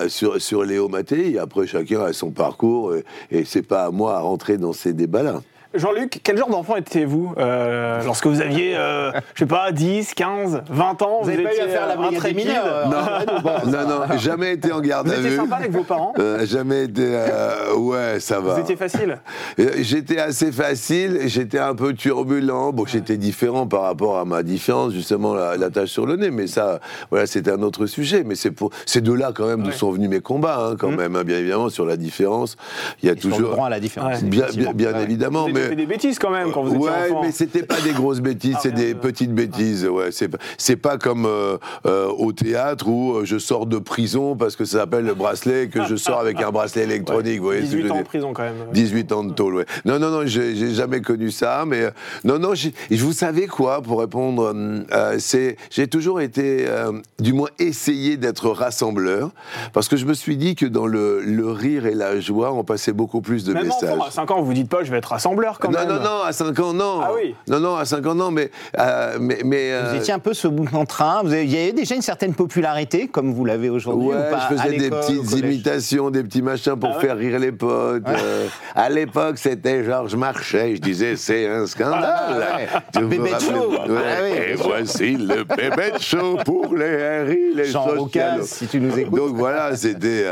sur, 0.08 0.42
sur 0.42 0.64
Léo. 0.64 0.90
Et 1.12 1.40
après, 1.40 1.66
chacun 1.66 2.02
a 2.02 2.14
son 2.14 2.32
parcours 2.32 2.96
et, 2.96 3.04
et 3.32 3.46
c'est 3.46 3.62
pas 3.62 3.86
à 3.86 3.92
moi 3.92 4.18
à 4.18 4.20
rentrer 4.20 4.58
dans 4.58 4.74
ces 4.74 4.94
débats-là. 4.94 5.42
Jean-Luc, 5.74 6.20
quel 6.24 6.38
genre 6.38 6.50
d'enfant 6.50 6.75
étiez-vous 6.75 7.34
euh, 7.38 8.01
lorsque 8.03 8.27
vous 8.27 8.42
aviez, 8.42 8.74
euh, 8.77 9.12
je 9.34 9.39
sais 9.39 9.46
pas, 9.46 9.72
10, 9.72 10.13
15, 10.13 10.63
20 10.70 11.01
ans 11.01 11.20
Vous 11.24 11.30
avez 11.30 11.44
pas 11.44 11.56
eu 11.56 11.60
à 11.60 11.68
faire 11.68 11.88
la 11.88 11.94
euh, 11.94 11.98
brigade 11.98 12.24
des 12.24 12.34
mineurs, 12.34 12.65
euh, 12.65 12.86
Non, 12.86 13.42
Bon, 13.44 13.72
non, 13.72 14.18
jamais 14.18 14.53
été 14.53 14.72
en 14.72 14.82
garde 14.82 15.08
Vous 15.08 15.13
à 15.13 15.18
étiez 15.18 15.30
vue. 15.32 15.36
sympa 15.38 15.56
avec 15.56 15.72
vos 15.72 15.84
parents? 15.84 16.13
Euh, 16.20 16.46
jamais 16.46 16.84
été. 16.86 17.01
euh, 17.06 17.75
ouais, 17.75 18.20
ça 18.20 18.39
va. 18.39 18.53
Vous 18.53 18.60
étiez 18.62 18.75
facile? 18.75 19.18
J'étais 19.58 20.20
assez 20.20 20.51
facile, 20.51 21.22
j'étais 21.25 21.60
un 21.60 21.74
peu 21.75 21.94
turbulent. 21.94 22.72
Bon, 22.72 22.86
j'étais 22.86 23.18
différent 23.18 23.65
par 23.68 23.82
rapport 23.82 24.18
à 24.20 24.25
ma 24.25 24.44
différence, 24.44 24.94
justement, 24.94 25.34
la, 25.34 25.58
la 25.58 25.70
tache 25.70 25.89
sur 25.89 26.06
le 26.06 26.15
nez. 26.18 26.30
Mais 26.32 26.48
ça, 26.48 26.80
voilà, 27.10 27.25
c'était 27.25 27.51
un 27.51 27.62
autre 27.63 27.86
sujet. 27.88 28.24
Mais 28.24 28.36
c'est 28.36 28.51
pour, 28.51 28.70
c'est 28.86 29.01
de 29.01 29.12
là 29.13 29.32
quand 29.34 29.48
même 29.48 29.62
d'où 29.63 29.70
Ouais. 29.70 29.75
sont 29.75 29.92
venus 29.92 30.10
mes 30.10 30.20
combats, 30.22 30.68
hein, 30.72 30.75
quand 30.77 30.92
même, 30.92 31.15
hein, 31.15 31.24
bien 31.24 31.38
évidemment, 31.39 31.70
sur 31.70 31.86
la 31.86 31.98
différence. 31.98 32.58
Il 33.01 33.08
y 33.08 33.10
a 33.10 33.13
Et 33.13 33.20
sur 33.20 33.30
le 33.30 33.36
toujours. 33.38 33.51
droit 33.51 33.68
à 33.68 33.70
la 33.72 33.80
différence. 33.80 34.22
Ouais. 34.22 34.27
Bien, 34.27 34.46
bien, 34.56 34.72
bien 34.74 34.94
Ouais. 34.94 35.03
évidemment, 35.03 35.48
Vous 35.48 35.53
avez 35.63 35.70
fait 35.70 35.75
mais. 35.75 35.82
des 35.82 35.86
bêtises 35.86 36.20
quand 36.20 36.29
même 36.29 36.51
quand 36.51 36.63
vous 36.63 36.75
étiez 36.75 36.79
Ouais, 36.88 37.12
enfant. 37.12 37.22
mais 37.24 37.32
c'était 37.32 37.63
pas 37.63 37.79
des 37.82 37.91
grosses 37.91 38.20
bêtises, 38.22 38.55
Ah, 38.58 38.60
c'est 38.63 38.72
des 38.74 38.93
de- 38.93 39.00
petites 39.00 39.34
bêtises. 39.34 39.86
Ouais, 39.88 40.12
c'est 40.12 40.27
pas- 40.27 40.38
c'est 40.58 40.75
pas 40.75 40.98
comme 40.98 41.25
euh, 41.25 41.58
euh, 41.86 42.08
au 42.08 42.32
théâtre 42.34 42.88
où 42.88 43.13
euh, 43.17 43.25
je 43.25 43.38
sors 43.38 43.65
de 43.65 43.77
prison 43.77 44.36
parce 44.36 44.55
que 44.55 44.65
ça 44.65 44.79
s'appelle 44.79 45.05
le 45.05 45.13
bracelet, 45.13 45.67
que 45.70 45.84
je 45.86 45.96
sors 45.96 46.20
avec 46.20 46.41
un 46.41 46.51
bracelet 46.51 46.84
électronique. 46.84 47.39
vous 47.39 47.46
voyez 47.46 47.62
ce 47.62 47.65
que 47.65 47.72
je 47.72 47.75
18 47.77 47.84
veux 47.88 47.91
ans 47.91 47.96
dire 47.96 48.03
prison 48.03 48.34
quand 48.34 48.43
même. 48.43 48.55
18 48.74 49.12
ans 49.12 49.24
de 49.24 49.34
tôle, 49.34 49.55
ouais. 49.55 49.65
Non, 49.86 50.00
non, 50.00 50.10
non, 50.10 50.22
j'ai 50.25 50.74
jamais 50.74 51.01
connu 51.01 51.32
ça, 51.32 51.63
mais 51.67 51.82
euh, 51.84 51.91
non, 52.24 52.39
non, 52.39 52.53
et 52.53 52.96
je 52.98 53.03
vous 53.03 53.13
savez 53.13 53.48
quoi, 53.48 53.82
pour 53.82 54.00
répondre, 54.00 54.53
euh, 54.55 55.15
c'est, 55.20 55.58
j'ai 55.70 55.88
toujours 55.88 56.22
été, 56.22 56.65
euh, 56.67 56.91
du 57.20 57.34
moins 57.34 57.50
essayé 57.60 58.17
d'être 58.17 58.50
rassembleur, 58.50 59.32
parce 59.74 59.88
que 59.88 59.98
je 59.98 60.05
me 60.05 60.13
suis 60.13 60.38
dit 60.38 60.55
que 60.55 60.65
dans 60.65 60.88
le, 60.88 61.22
le 61.22 61.50
rire 61.51 61.86
et 61.86 61.93
la 61.93 62.20
joie, 62.20 62.51
on 62.53 62.63
passait 62.63 62.93
beaucoup 62.93 63.22
plus 63.22 63.43
de 63.43 63.53
Même 63.53 63.65
messages. 63.67 63.91
enfant, 63.98 64.05
à 64.05 64.12
5 64.12 64.32
ans, 64.32 64.39
vous 64.39 64.46
vous 64.48 64.53
dites 64.53 64.70
pas, 64.70 64.84
je 64.84 64.91
vais 64.91 64.98
être 64.98 65.10
rassembleur 65.12 65.53
quand 65.60 65.72
non, 65.72 65.80
même. 65.80 65.88
non, 65.90 66.02
non, 66.04 66.22
à 66.24 66.32
5 66.34 66.60
ans, 66.60 66.74
non. 66.74 67.00
Ah 67.04 67.12
oui. 67.16 67.36
Non, 67.48 67.60
non, 67.60 67.76
à 67.76 67.86
5 67.86 68.06
ans, 68.08 68.16
non, 68.16 68.32
mais. 68.32 68.50
euh, 68.80 69.18
mais, 69.20 69.40
mais 69.44 69.70
Vous 69.82 69.96
euh, 69.96 70.00
étiez 70.00 70.14
un 70.14 70.20
peu 70.20 70.34
ce 70.34 70.48
bout 70.48 70.68
en 70.74 70.86
train. 70.86 71.22
Vous 71.24 71.32
avez, 71.34 71.44
il 71.46 71.52
y 71.52 71.58
avait 71.62 71.72
déjà 71.74 71.96
une 71.96 72.02
certaine 72.02 72.34
popularité, 72.34 73.08
comme 73.08 73.34
vous 73.34 73.46
l'avez 73.46 73.70
aujourd'hui. 73.70 74.08
Ouais, 74.10 74.16
ou 74.16 74.32
pas, 74.32 74.48
je 74.50 74.56
faisais 74.56 74.78
des 74.78 74.90
petites 74.90 75.32
imitations, 75.38 76.10
des 76.10 76.24
petits 76.24 76.42
machins 76.42 76.76
pour 76.76 76.92
Ah 76.94 76.98
ouais 76.98 77.02
faire 77.02 77.18
rire 77.18 77.40
les 77.40 77.52
potes. 77.52 78.04
euh, 78.08 78.48
à 78.76 78.90
l'époque, 78.90 79.38
c'était 79.38 79.84
Georges 79.84 80.16
Marchais. 80.16 80.76
Je 80.76 80.82
disais, 80.82 81.16
c'est 81.16 81.48
un 81.48 81.66
scandale. 81.68 82.04
Ah 82.06 82.58
ouais. 82.58 82.68
Vous 83.02 83.08
Bébé 83.08 83.32
rappelez 83.32 83.48
Show. 83.48 83.72
Ouais. 83.72 84.00
Ah 84.06 84.50
Et 84.52 84.54
voici 84.56 85.18
le 85.18 85.44
bébé 85.44 85.92
show 86.00 86.38
pour 86.46 86.74
les 86.76 87.04
Harry, 87.04 87.54
les 87.56 87.66
Jean. 87.66 87.84
Roucas, 87.86 88.38
si 88.44 88.68
tu 88.68 88.80
nous 88.80 88.98
écoutes. 88.98 89.16
Donc 89.20 89.36
voilà, 89.36 89.76
c'était 89.76 90.26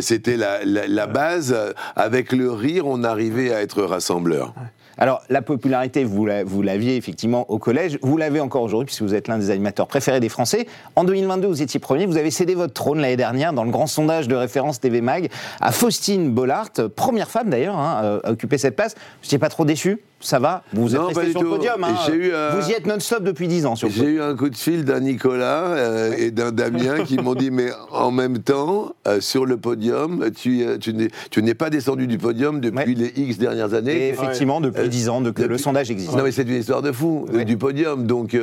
c'était 0.00 0.36
la, 0.36 0.64
la, 0.64 0.86
la 0.86 1.06
base. 1.06 1.54
Avec 1.96 2.32
le 2.32 2.50
rire, 2.50 2.86
on 2.86 3.02
arrivait 3.04 3.52
à 3.52 3.60
être 3.62 3.82
rassembleur. 3.82 4.53
Alors, 4.98 5.22
la 5.28 5.42
popularité, 5.42 6.04
vous 6.04 6.24
la- 6.26 6.44
vous 6.44 6.62
l'aviez 6.62 6.96
effectivement 6.96 7.50
au 7.50 7.58
collège, 7.58 7.98
vous 8.02 8.16
l'avez 8.16 8.40
encore 8.40 8.62
aujourd'hui, 8.62 8.86
puisque 8.86 9.02
vous 9.02 9.14
êtes 9.14 9.28
l'un 9.28 9.38
des 9.38 9.50
animateurs 9.50 9.86
préférés 9.88 10.20
des 10.20 10.28
Français. 10.28 10.66
En 10.96 11.04
2022, 11.04 11.46
vous 11.48 11.62
étiez 11.62 11.80
premier, 11.80 12.06
vous 12.06 12.16
avez 12.16 12.30
cédé 12.30 12.54
votre 12.54 12.72
trône 12.74 13.00
l'année 13.00 13.16
dernière 13.16 13.52
dans 13.52 13.64
le 13.64 13.70
grand 13.70 13.86
sondage 13.86 14.28
de 14.28 14.34
référence 14.36 14.80
TV 14.80 15.00
Mag 15.00 15.30
à 15.60 15.72
Faustine 15.72 16.30
Bollard, 16.30 16.68
première 16.94 17.30
femme 17.30 17.50
d'ailleurs 17.50 17.76
hein, 17.78 18.20
à 18.24 18.30
occuper 18.30 18.58
cette 18.58 18.76
place. 18.76 18.94
Vous 18.94 19.26
n'étiez 19.26 19.38
pas 19.38 19.48
trop 19.48 19.64
déçu? 19.64 20.00
Ça 20.24 20.38
va 20.38 20.62
Vous 20.72 20.94
êtes 20.94 21.00
Non, 21.00 21.08
resté 21.08 21.26
du 21.26 21.30
sur 21.32 21.42
le 21.42 21.48
podium. 21.50 21.84
hein. 21.84 21.94
Et 22.08 22.12
eu, 22.12 22.30
euh, 22.32 22.58
Vous 22.58 22.70
y 22.70 22.72
êtes 22.72 22.86
non-stop 22.86 23.22
depuis 23.22 23.46
10 23.46 23.66
ans 23.66 23.74
J'ai 23.76 24.04
eu 24.04 24.20
un 24.22 24.34
coup 24.34 24.48
de 24.48 24.56
fil 24.56 24.84
d'un 24.84 25.00
Nicolas 25.00 25.66
euh, 25.66 26.14
et 26.16 26.30
d'un 26.30 26.50
Damien 26.50 27.04
qui 27.04 27.18
m'ont 27.18 27.34
dit 27.34 27.50
mais 27.50 27.68
en 27.92 28.10
même 28.10 28.38
temps 28.38 28.94
euh, 29.06 29.20
sur 29.20 29.44
le 29.44 29.58
podium 29.58 30.30
tu, 30.34 30.62
euh, 30.64 30.78
tu 30.78 31.42
n'es 31.42 31.54
pas 31.54 31.68
descendu 31.68 32.06
du 32.06 32.16
podium 32.16 32.60
depuis 32.60 32.94
les 32.94 33.12
X 33.16 33.36
dernières 33.36 33.72
Et 33.74 33.76
années. 33.76 34.08
effectivement, 34.08 34.60
depuis 34.62 34.80
Euh, 34.80 34.88
10 34.88 35.08
ans 35.10 35.20
de, 35.20 35.30
que 35.30 35.42
le 35.42 35.48
depuis- 35.48 35.62
sondage 35.62 35.90
existe. 35.90 36.16
Non 36.16 36.22
mais 36.24 36.32
c'est 36.32 36.42
une 36.42 36.56
histoire 36.56 36.80
de 36.80 36.90
fou 36.90 37.26
Ouais. 37.32 37.44
du 37.44 37.56
podium 37.58 38.06
donc 38.06 38.34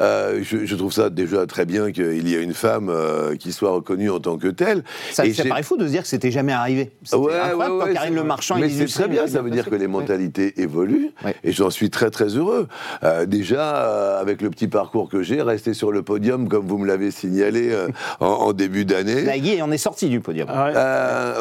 je, 0.00 0.40
je 0.64 0.74
trouve 0.74 0.92
ça 0.92 1.08
déjà 1.08 1.46
très 1.46 1.66
bien 1.66 1.92
qu'il 1.92 2.28
y 2.28 2.34
ait 2.34 2.42
une 2.42 2.54
femme 2.54 2.90
qui 3.38 3.52
soit 3.52 3.70
reconnue 3.70 4.10
en 4.10 4.18
tant 4.20 4.38
que 4.38 4.48
telle. 4.48 4.82
Ça, 5.12 5.24
Et 5.24 5.32
ça 5.32 5.44
paraît 5.44 5.62
fou 5.62 5.76
de 5.76 5.86
se 5.86 5.90
dire 5.92 6.02
que 6.02 6.08
c'était 6.08 6.30
jamais 6.32 6.52
arrivé. 6.52 6.90
C'était 7.04 7.16
Ouais, 7.16 7.32
incroyable 7.38 7.76
quand 7.86 7.92
Karine 7.94 8.14
Le 8.16 8.24
Marchand 8.24 8.56
Mais 8.58 8.66
et 8.66 8.70
c'est 8.70 8.86
très 8.86 9.08
bien, 9.08 9.26
ça 9.26 9.40
veut 9.42 9.50
dire 9.50 9.68
que 9.70 9.74
les 9.76 9.86
mentalités 9.86 10.60
évoluent, 10.60 11.10
Ouais. 11.24 11.34
et 11.44 11.52
j'en 11.52 11.70
suis 11.70 11.90
très 11.90 12.10
très 12.10 12.26
heureux. 12.36 12.66
Euh, 13.04 13.26
déjà, 13.26 13.76
euh, 13.76 14.20
avec 14.20 14.42
le 14.42 14.50
petit 14.50 14.68
parcours 14.68 15.08
que 15.08 15.22
j'ai, 15.22 15.40
rester 15.42 15.74
sur 15.74 15.92
le 15.92 16.02
podium, 16.02 16.48
comme 16.48 16.66
vous 16.66 16.78
me 16.78 16.86
l'avez 16.86 17.10
signalé 17.10 17.70
euh, 17.72 17.88
en, 18.20 18.26
en 18.26 18.52
début 18.52 18.84
d'année. 18.84 19.22
Nagui 19.22 19.60
en 19.62 19.70
est 19.70 19.78
sorti 19.78 20.08
du 20.08 20.20
podium. 20.20 20.48
Ah 20.50 20.66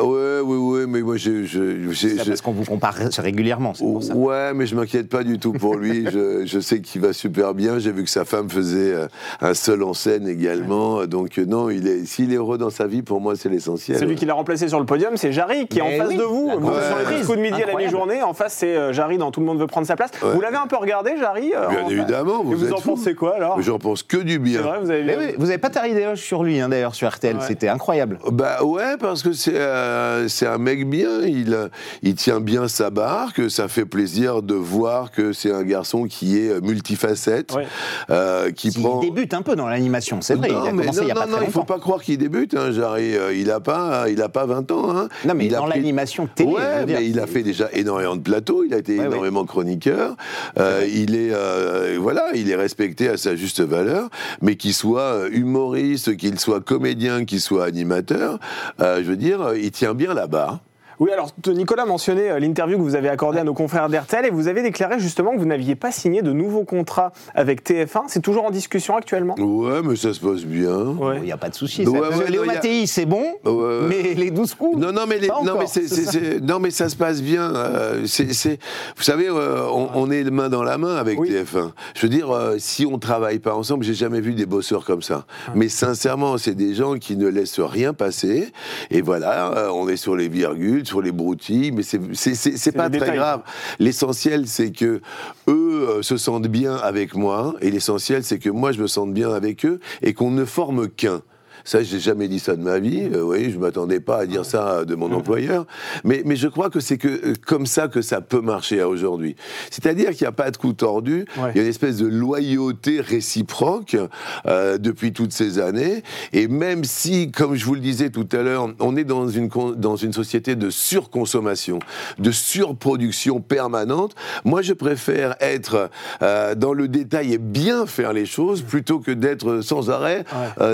ouais. 0.01 0.07
Ouais, 0.07 0.39
ouais, 0.41 0.57
ouais, 0.57 0.85
mais 0.87 1.01
moi, 1.01 1.17
je, 1.17 1.45
C'est 1.93 2.17
je- 2.23 2.27
parce 2.29 2.41
qu'on 2.41 2.51
vous 2.51 2.65
compare 2.65 2.95
régulièrement, 3.19 3.73
c'est 3.73 3.83
pour 3.83 4.03
ça. 4.03 4.15
Ouais, 4.15 4.53
mais 4.53 4.65
je 4.65 4.75
m'inquiète 4.75 5.09
pas 5.09 5.23
du 5.23 5.39
tout 5.39 5.53
pour 5.53 5.75
lui. 5.75 6.05
je, 6.11 6.45
je 6.45 6.59
sais 6.59 6.81
qu'il 6.81 7.01
va 7.01 7.13
super 7.13 7.53
bien. 7.53 7.79
J'ai 7.79 7.91
vu 7.91 8.03
que 8.03 8.09
sa 8.09 8.25
femme 8.25 8.49
faisait 8.49 8.93
un 9.41 9.53
seul 9.53 9.83
en 9.83 9.93
scène 9.93 10.27
également. 10.27 11.05
Donc 11.05 11.37
non, 11.37 11.69
il 11.69 11.87
est, 11.87 12.05
s'il 12.05 12.33
est 12.33 12.37
heureux 12.37 12.57
dans 12.57 12.69
sa 12.69 12.87
vie, 12.87 13.01
pour 13.01 13.21
moi, 13.21 13.35
c'est 13.35 13.49
l'essentiel. 13.49 13.97
Celui 13.97 14.15
qui 14.15 14.25
l'a 14.25 14.33
remplacé 14.33 14.67
sur 14.67 14.79
le 14.79 14.85
podium, 14.85 15.17
c'est 15.17 15.31
Jarry 15.31 15.67
qui 15.67 15.79
est 15.79 15.81
en 15.81 15.89
face 15.91 16.09
oui, 16.09 16.17
de 16.17 16.23
vous. 16.23 16.49
Vous 16.59 16.71
sur 16.71 17.09
les 17.11 17.21
coups 17.23 17.37
de 17.37 17.41
midi 17.41 17.61
à 17.61 17.67
la 17.67 17.75
mi-journée. 17.75 18.21
En 18.23 18.33
face, 18.33 18.53
c'est 18.53 18.93
Jarry 18.93 19.17
dans 19.17 19.31
Tout 19.31 19.39
le 19.39 19.45
monde 19.45 19.59
veut 19.61 19.67
prendre 19.67 19.87
sa 19.87 19.95
place. 19.95 20.11
Ouais. 20.21 20.33
Vous 20.33 20.41
l'avez 20.41 20.57
un 20.57 20.67
peu 20.67 20.75
regardé, 20.77 21.11
Jarry 21.19 21.53
euh, 21.55 21.67
Bien 21.69 21.83
en- 21.85 21.89
évidemment, 21.89 22.41
Et 22.41 22.45
vous 22.45 22.51
vous 22.57 22.65
êtes 22.65 22.73
en 22.73 22.81
pensez 22.81 23.15
quoi 23.15 23.35
alors 23.35 23.61
J'en 23.61 23.79
pense 23.79 24.03
que 24.03 24.17
du 24.17 24.39
bien. 24.39 24.61
vrai, 24.61 24.79
vous 24.81 24.89
avez 24.91 25.03
Mais 25.03 25.15
bien. 25.17 25.27
oui, 25.27 25.33
vous 25.37 25.45
n'avez 25.45 25.57
pas 25.57 25.69
taré 25.69 25.93
d'éloge 25.93 26.19
sur 26.19 26.43
lui, 26.43 26.59
hein, 26.59 26.69
d'ailleurs, 26.69 26.95
sur 26.95 27.09
RTL. 27.09 27.35
Ouais. 27.37 27.41
C'était 27.47 27.67
incroyable. 27.69 28.19
Bah 28.31 28.63
ouais, 28.63 28.97
parce 28.99 29.23
que 29.23 29.33
c'est 29.33 29.55
euh, 29.55 30.27
c'est 30.27 30.47
un 30.47 30.57
mec 30.57 30.89
bien, 30.89 31.21
il, 31.25 31.69
il 32.03 32.15
tient 32.15 32.39
bien 32.39 32.67
sa 32.67 32.89
barre, 32.89 33.33
que 33.33 33.49
ça 33.49 33.67
fait 33.67 33.85
plaisir 33.85 34.41
de 34.41 34.53
voir 34.55 35.11
que 35.11 35.33
c'est 35.33 35.51
un 35.51 35.63
garçon 35.63 36.05
qui 36.05 36.37
est 36.37 36.61
multifacette, 36.61 37.53
Ouais. 37.55 37.67
euh, 38.09 38.51
qui 38.51 38.69
Il 38.69 38.81
prend... 38.81 38.99
débute 38.99 39.33
un 39.33 39.41
peu 39.41 39.55
dans 39.55 39.67
l'animation, 39.67 40.19
c'est 40.21 40.35
vrai. 40.35 40.49
non, 40.49 40.63
il 40.63 40.67
a 40.67 40.71
commencé 40.71 40.87
non, 40.99 41.01
il 41.01 41.05
n'y 41.05 41.11
a 41.11 41.15
pas 41.15 41.25
non, 41.27 41.37
très 41.37 41.45
il 41.45 41.51
faut 41.51 41.63
pas 41.63 41.79
croire 41.79 42.01
qu'il 42.01 42.17
débute, 42.17 42.55
hein, 42.55 42.71
Jarry. 42.71 43.15
Euh, 43.15 43.33
il 43.33 43.51
a 43.51 43.59
pas, 43.59 44.05
il 44.09 44.21
a 44.21 44.29
pas 44.29 44.45
20 44.45 44.71
ans. 44.71 44.95
Hein. 44.97 45.09
Non, 45.25 45.33
mais 45.35 45.45
il 45.45 45.51
dans 45.51 45.63
pris- 45.63 45.77
l'animation 45.79 46.27
télé, 46.33 46.51
Ouais, 46.51 46.85
mais 46.87 47.05
il 47.07 47.19
a 47.19 47.27
fait 47.27 47.43
déjà 47.43 47.69
énormément 47.73 48.15
de 48.15 48.21
plateaux. 48.21 48.63
Il 48.65 48.73
a 48.73 48.77
été 48.77 48.93
Ouais, 48.93 48.99
ouais. 49.01 49.05
énormément 49.07 49.45
chroniqueur. 49.51 50.15
Euh, 50.57 50.87
il 50.91 51.15
est, 51.15 51.33
euh, 51.33 51.97
voilà, 51.99 52.31
il 52.33 52.49
est 52.49 52.55
respecté 52.55 53.09
à 53.09 53.17
sa 53.17 53.35
juste 53.35 53.61
valeur. 53.61 54.09
Mais 54.41 54.55
qu'il 54.55 54.73
soit 54.73 55.13
euh, 55.13 55.29
humoriste, 55.31 56.15
qu'il 56.17 56.39
soit 56.39 56.61
comédien, 56.61 57.25
qu'il 57.25 57.41
soit 57.41 57.65
animateur, 57.65 58.39
je 58.79 59.03
veux 59.03 59.17
dire, 59.17 59.53
il 59.55 59.71
tient 59.71 59.93
bien 59.93 60.13
la 60.13 60.27
barre. 60.27 60.59
Oui, 61.01 61.09
alors 61.11 61.31
Nicolas 61.47 61.85
mentionnait 61.85 62.29
euh, 62.29 62.37
l'interview 62.39 62.77
que 62.77 62.83
vous 62.83 62.93
avez 62.93 63.09
accordée 63.09 63.39
à 63.39 63.43
nos 63.43 63.55
confrères 63.55 63.89
d'RTL 63.89 64.27
et 64.27 64.29
vous 64.29 64.47
avez 64.47 64.61
déclaré 64.61 64.99
justement 64.99 65.31
que 65.33 65.39
vous 65.39 65.47
n'aviez 65.47 65.73
pas 65.75 65.91
signé 65.91 66.21
de 66.21 66.31
nouveau 66.31 66.63
contrat 66.63 67.11
avec 67.33 67.63
TF1. 67.67 68.03
C'est 68.07 68.19
toujours 68.21 68.45
en 68.45 68.51
discussion 68.51 68.95
actuellement? 68.95 69.33
Ouais, 69.39 69.81
mais 69.83 69.95
ça 69.95 70.13
se 70.13 70.19
passe 70.19 70.43
bien. 70.45 70.77
Ouais. 70.99 71.17
Il 71.17 71.23
n'y 71.23 71.31
a 71.31 71.37
pas 71.37 71.49
de 71.49 71.55
souci. 71.55 71.87
Ouais, 71.87 71.99
ouais, 71.99 72.29
Léo 72.29 72.43
a- 72.43 72.45
Mattei, 72.45 72.85
c'est 72.85 73.07
bon, 73.07 73.23
Ouais. 73.45 73.79
mais 73.89 74.13
les 74.13 74.29
12 74.29 74.53
coups. 74.53 74.77
Non, 74.77 74.91
non, 74.91 75.05
mais, 75.07 75.17
les- 75.17 75.29
non, 75.29 75.55
mais 75.57 75.65
c'est- 75.65 75.87
c'est 75.87 75.95
c'est- 75.95 76.03
ça. 76.03 76.11
c'est- 76.11 76.39
non, 76.39 76.59
mais 76.59 76.69
ça 76.69 76.87
se 76.87 76.95
passe 76.95 77.23
bien. 77.23 77.51
euh, 77.55 78.05
c'est- 78.05 78.31
c'est- 78.33 78.59
vous 78.95 79.01
savez, 79.01 79.27
euh, 79.27 79.65
on, 79.73 79.89
on 79.95 80.11
est 80.11 80.23
main 80.29 80.49
dans 80.49 80.61
la 80.61 80.77
main 80.77 80.97
avec 80.97 81.19
Oui. 81.19 81.29
TF1. 81.29 81.71
Je 81.95 82.01
veux 82.03 82.09
dire, 82.09 82.29
euh, 82.29 82.57
si 82.59 82.85
on 82.85 82.99
travaille 82.99 83.39
pas 83.39 83.55
ensemble, 83.55 83.83
j'ai 83.83 83.95
jamais 83.95 84.21
vu 84.21 84.33
des 84.35 84.45
bosseurs 84.45 84.85
comme 84.85 85.01
ça. 85.01 85.25
Mais 85.55 85.67
sincèrement, 85.67 86.37
c'est 86.37 86.53
des 86.53 86.75
gens 86.75 86.93
qui 86.99 87.17
ne 87.17 87.27
laissent 87.27 87.59
rien 87.59 87.95
passer. 87.95 88.51
Et 88.91 89.01
voilà, 89.01 89.51
euh, 89.57 89.69
on 89.73 89.89
est 89.89 89.97
sur 89.97 90.15
les 90.15 90.27
virgules, 90.27 90.85
sur 90.91 91.01
les 91.01 91.13
broutilles, 91.13 91.71
mais 91.71 91.83
c'est 91.83 92.71
pas 92.73 92.89
très 92.89 92.99
détails. 92.99 93.15
grave. 93.15 93.41
L'essentiel, 93.79 94.45
c'est 94.45 94.71
que 94.71 94.99
eux 95.47 95.87
euh, 95.89 96.01
se 96.01 96.17
sentent 96.17 96.49
bien 96.49 96.75
avec 96.75 97.15
moi, 97.15 97.55
et 97.61 97.71
l'essentiel, 97.71 98.25
c'est 98.25 98.39
que 98.39 98.49
moi, 98.49 98.73
je 98.73 98.81
me 98.81 98.87
sente 98.87 99.13
bien 99.13 99.31
avec 99.31 99.65
eux, 99.65 99.79
et 100.01 100.13
qu'on 100.13 100.31
ne 100.31 100.43
forme 100.43 100.89
qu'un. 100.89 101.21
Ça, 101.63 101.83
j'ai 101.83 101.99
jamais 101.99 102.27
dit 102.27 102.39
ça 102.39 102.55
de 102.55 102.61
ma 102.63 102.79
vie. 102.79 103.03
Euh, 103.13 103.19
vous 103.21 103.25
voyez, 103.27 103.51
je 103.51 103.59
m'attendais 103.59 103.99
pas 103.99 104.17
à 104.19 104.25
dire 104.25 104.45
ça 104.45 104.85
de 104.85 104.95
mon 104.95 105.11
employeur. 105.11 105.65
Mais, 106.03 106.21
mais 106.25 106.35
je 106.35 106.47
crois 106.47 106.69
que 106.69 106.79
c'est 106.79 106.97
que 106.97 107.07
euh, 107.07 107.33
comme 107.45 107.65
ça 107.65 107.87
que 107.87 108.01
ça 108.01 108.21
peut 108.21 108.41
marcher 108.41 108.79
à 108.81 108.87
aujourd'hui. 108.89 109.35
C'est-à-dire 109.69 110.11
qu'il 110.11 110.21
n'y 110.23 110.27
a 110.29 110.31
pas 110.33 110.51
de 110.51 110.57
coup 110.57 110.73
tordu. 110.73 111.25
Ouais. 111.37 111.51
Il 111.53 111.57
y 111.57 111.59
a 111.59 111.63
une 111.63 111.69
espèce 111.69 111.97
de 111.97 112.07
loyauté 112.07 113.01
réciproque 113.01 113.97
euh, 114.45 114.77
depuis 114.77 115.13
toutes 115.13 115.33
ces 115.33 115.59
années. 115.59 116.03
Et 116.33 116.47
même 116.47 116.83
si, 116.83 117.31
comme 117.31 117.55
je 117.55 117.65
vous 117.65 117.75
le 117.75 117.81
disais 117.81 118.09
tout 118.09 118.27
à 118.31 118.37
l'heure, 118.41 118.69
on 118.79 118.95
est 118.95 119.03
dans 119.03 119.27
une 119.27 119.49
dans 119.75 119.95
une 119.95 120.13
société 120.13 120.55
de 120.55 120.69
surconsommation, 120.69 121.79
de 122.19 122.31
surproduction 122.31 123.41
permanente, 123.41 124.15
moi, 124.45 124.61
je 124.61 124.73
préfère 124.73 125.35
être 125.39 125.89
euh, 126.21 126.55
dans 126.55 126.73
le 126.73 126.87
détail 126.87 127.33
et 127.33 127.37
bien 127.37 127.85
faire 127.85 128.13
les 128.13 128.25
choses 128.25 128.61
plutôt 128.61 128.99
que 128.99 129.11
d'être 129.11 129.61
sans 129.61 129.89
arrêt. 129.89 130.23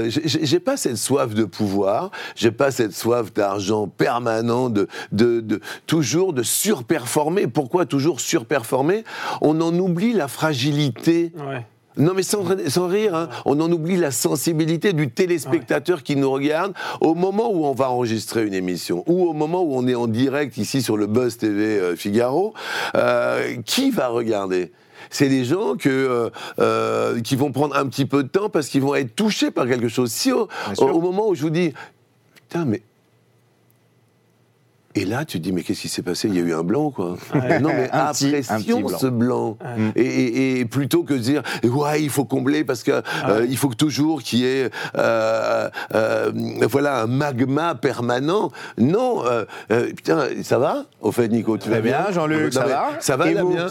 J'ai- 0.08 0.46
j'ai 0.46 0.60
pas 0.78 0.82
cette 0.90 0.98
soif 0.98 1.34
de 1.34 1.44
pouvoir, 1.44 2.12
j'ai 2.36 2.52
pas 2.52 2.70
cette 2.70 2.94
soif 2.94 3.34
d'argent 3.34 3.88
permanent, 3.88 4.70
de, 4.70 4.88
de, 5.12 5.42
de- 5.42 5.60
toujours 5.88 6.34
de 6.34 6.44
surperformer. 6.44 7.48
Pourquoi 7.48 7.88
toujours 7.88 8.20
surperformer? 8.20 9.04
On 9.42 9.60
en 9.62 9.74
oublie 9.80 10.14
la 10.14 10.28
fragilité. 10.28 11.32
Ouais. 11.36 11.66
Non 11.98 12.14
mais 12.16 12.22
sans, 12.22 12.44
sans 12.70 12.88
rire, 12.88 13.16
hein, 13.16 13.28
on 13.46 13.60
en 13.60 13.72
oublie 13.72 13.98
la 13.98 14.12
sensibilité 14.12 14.94
du 14.94 15.10
téléspectateur 15.10 16.04
qui 16.04 16.16
nous 16.16 16.30
regarde 16.30 16.74
au 17.02 17.16
moment 17.16 17.52
où 17.52 17.66
on 17.66 17.74
va 17.74 17.90
enregistrer 17.90 18.46
une 18.46 18.54
émission 18.54 19.04
ou 19.08 19.28
au 19.28 19.34
moment 19.34 19.64
où 19.64 19.74
on 19.76 19.88
est 19.88 19.96
en 19.96 20.06
direct 20.06 20.58
ici 20.58 20.84
sur 20.84 20.96
le 20.96 21.08
Buzz 21.08 21.38
TV 21.38 21.80
euh, 21.80 21.96
Figaro. 21.96 22.54
euh, 22.96 23.56
qui 23.66 23.90
va 23.90 24.10
regarder? 24.10 24.72
C'est 25.10 25.30
des 25.30 25.46
gens 25.46 25.76
que, 25.76 25.90
euh, 25.90 26.30
euh, 26.60 27.20
qui 27.22 27.36
vont 27.36 27.52
prendre 27.52 27.76
un 27.76 27.88
petit 27.88 28.06
peu 28.06 28.24
de 28.24 28.28
temps 28.28 28.50
parce 28.50 28.68
qu'ils 28.68 28.82
vont 28.82 28.96
être 28.96 29.16
touchés 29.16 29.52
par 29.52 29.68
quelque 29.68 29.88
chose. 29.90 30.12
Si 30.12 30.32
au- 30.32 30.48
au 30.94 31.02
moment 31.02 31.28
où 31.30 31.36
je 31.36 31.42
vous 31.42 31.50
dis, 31.50 31.74
putain, 32.36 32.66
mais 32.66 32.82
et 35.02 35.06
là, 35.06 35.26
tu 35.26 35.38
te 35.40 35.44
dis, 35.44 35.52
mais 35.52 35.64
qu'est-ce 35.64 35.82
qui 35.82 35.90
s'est 35.90 36.02
passé? 36.02 36.28
Il 36.28 36.36
y 36.36 36.40
a 36.40 36.42
eu 36.42 36.54
un 36.54 36.64
blanc, 36.64 36.92
quoi. 36.92 37.16
Non, 37.62 37.70
mais 37.70 37.90
Un 37.94 38.08
apprécions 38.08 38.84
petit 38.84 39.00
ce 39.00 39.08
blanc. 39.08 39.58
Et, 39.96 40.02
et- 40.04 40.60
et 40.60 40.66
plutôt 40.66 41.04
que 41.04 41.14
de 41.14 41.20
dire, 41.20 41.42
ouais, 41.64 42.02
il 42.02 42.10
faut 42.10 42.26
combler 42.26 42.64
parce 42.64 42.84
que 42.84 42.92
euh, 43.28 43.46
il 43.50 43.58
faut 43.58 43.70
que 43.70 43.76
toujours 43.76 44.22
qu'il 44.24 44.40
y 44.40 44.46
ait, 44.46 44.70
euh, 44.98 45.70
euh, 45.96 46.32
voilà, 46.70 47.02
un 47.02 47.08
magma 47.08 47.76
permanent. 47.76 48.52
Non, 48.78 49.24
putain, 49.96 50.28
ça 50.44 50.58
va? 50.58 50.86
Au 51.02 51.12
fait, 51.12 51.28
Nico, 51.28 51.58
tu 51.58 51.70
vas 51.70 51.80
bien, 51.82 52.04
bien, 52.04 52.12
Jean-Luc, 52.12 52.54
ça 52.54 52.66
va? 52.66 52.90
Ça 53.00 53.18
va, 53.18 53.30
Et 53.30 53.36
vous? 53.36 53.54
non, 53.54 53.68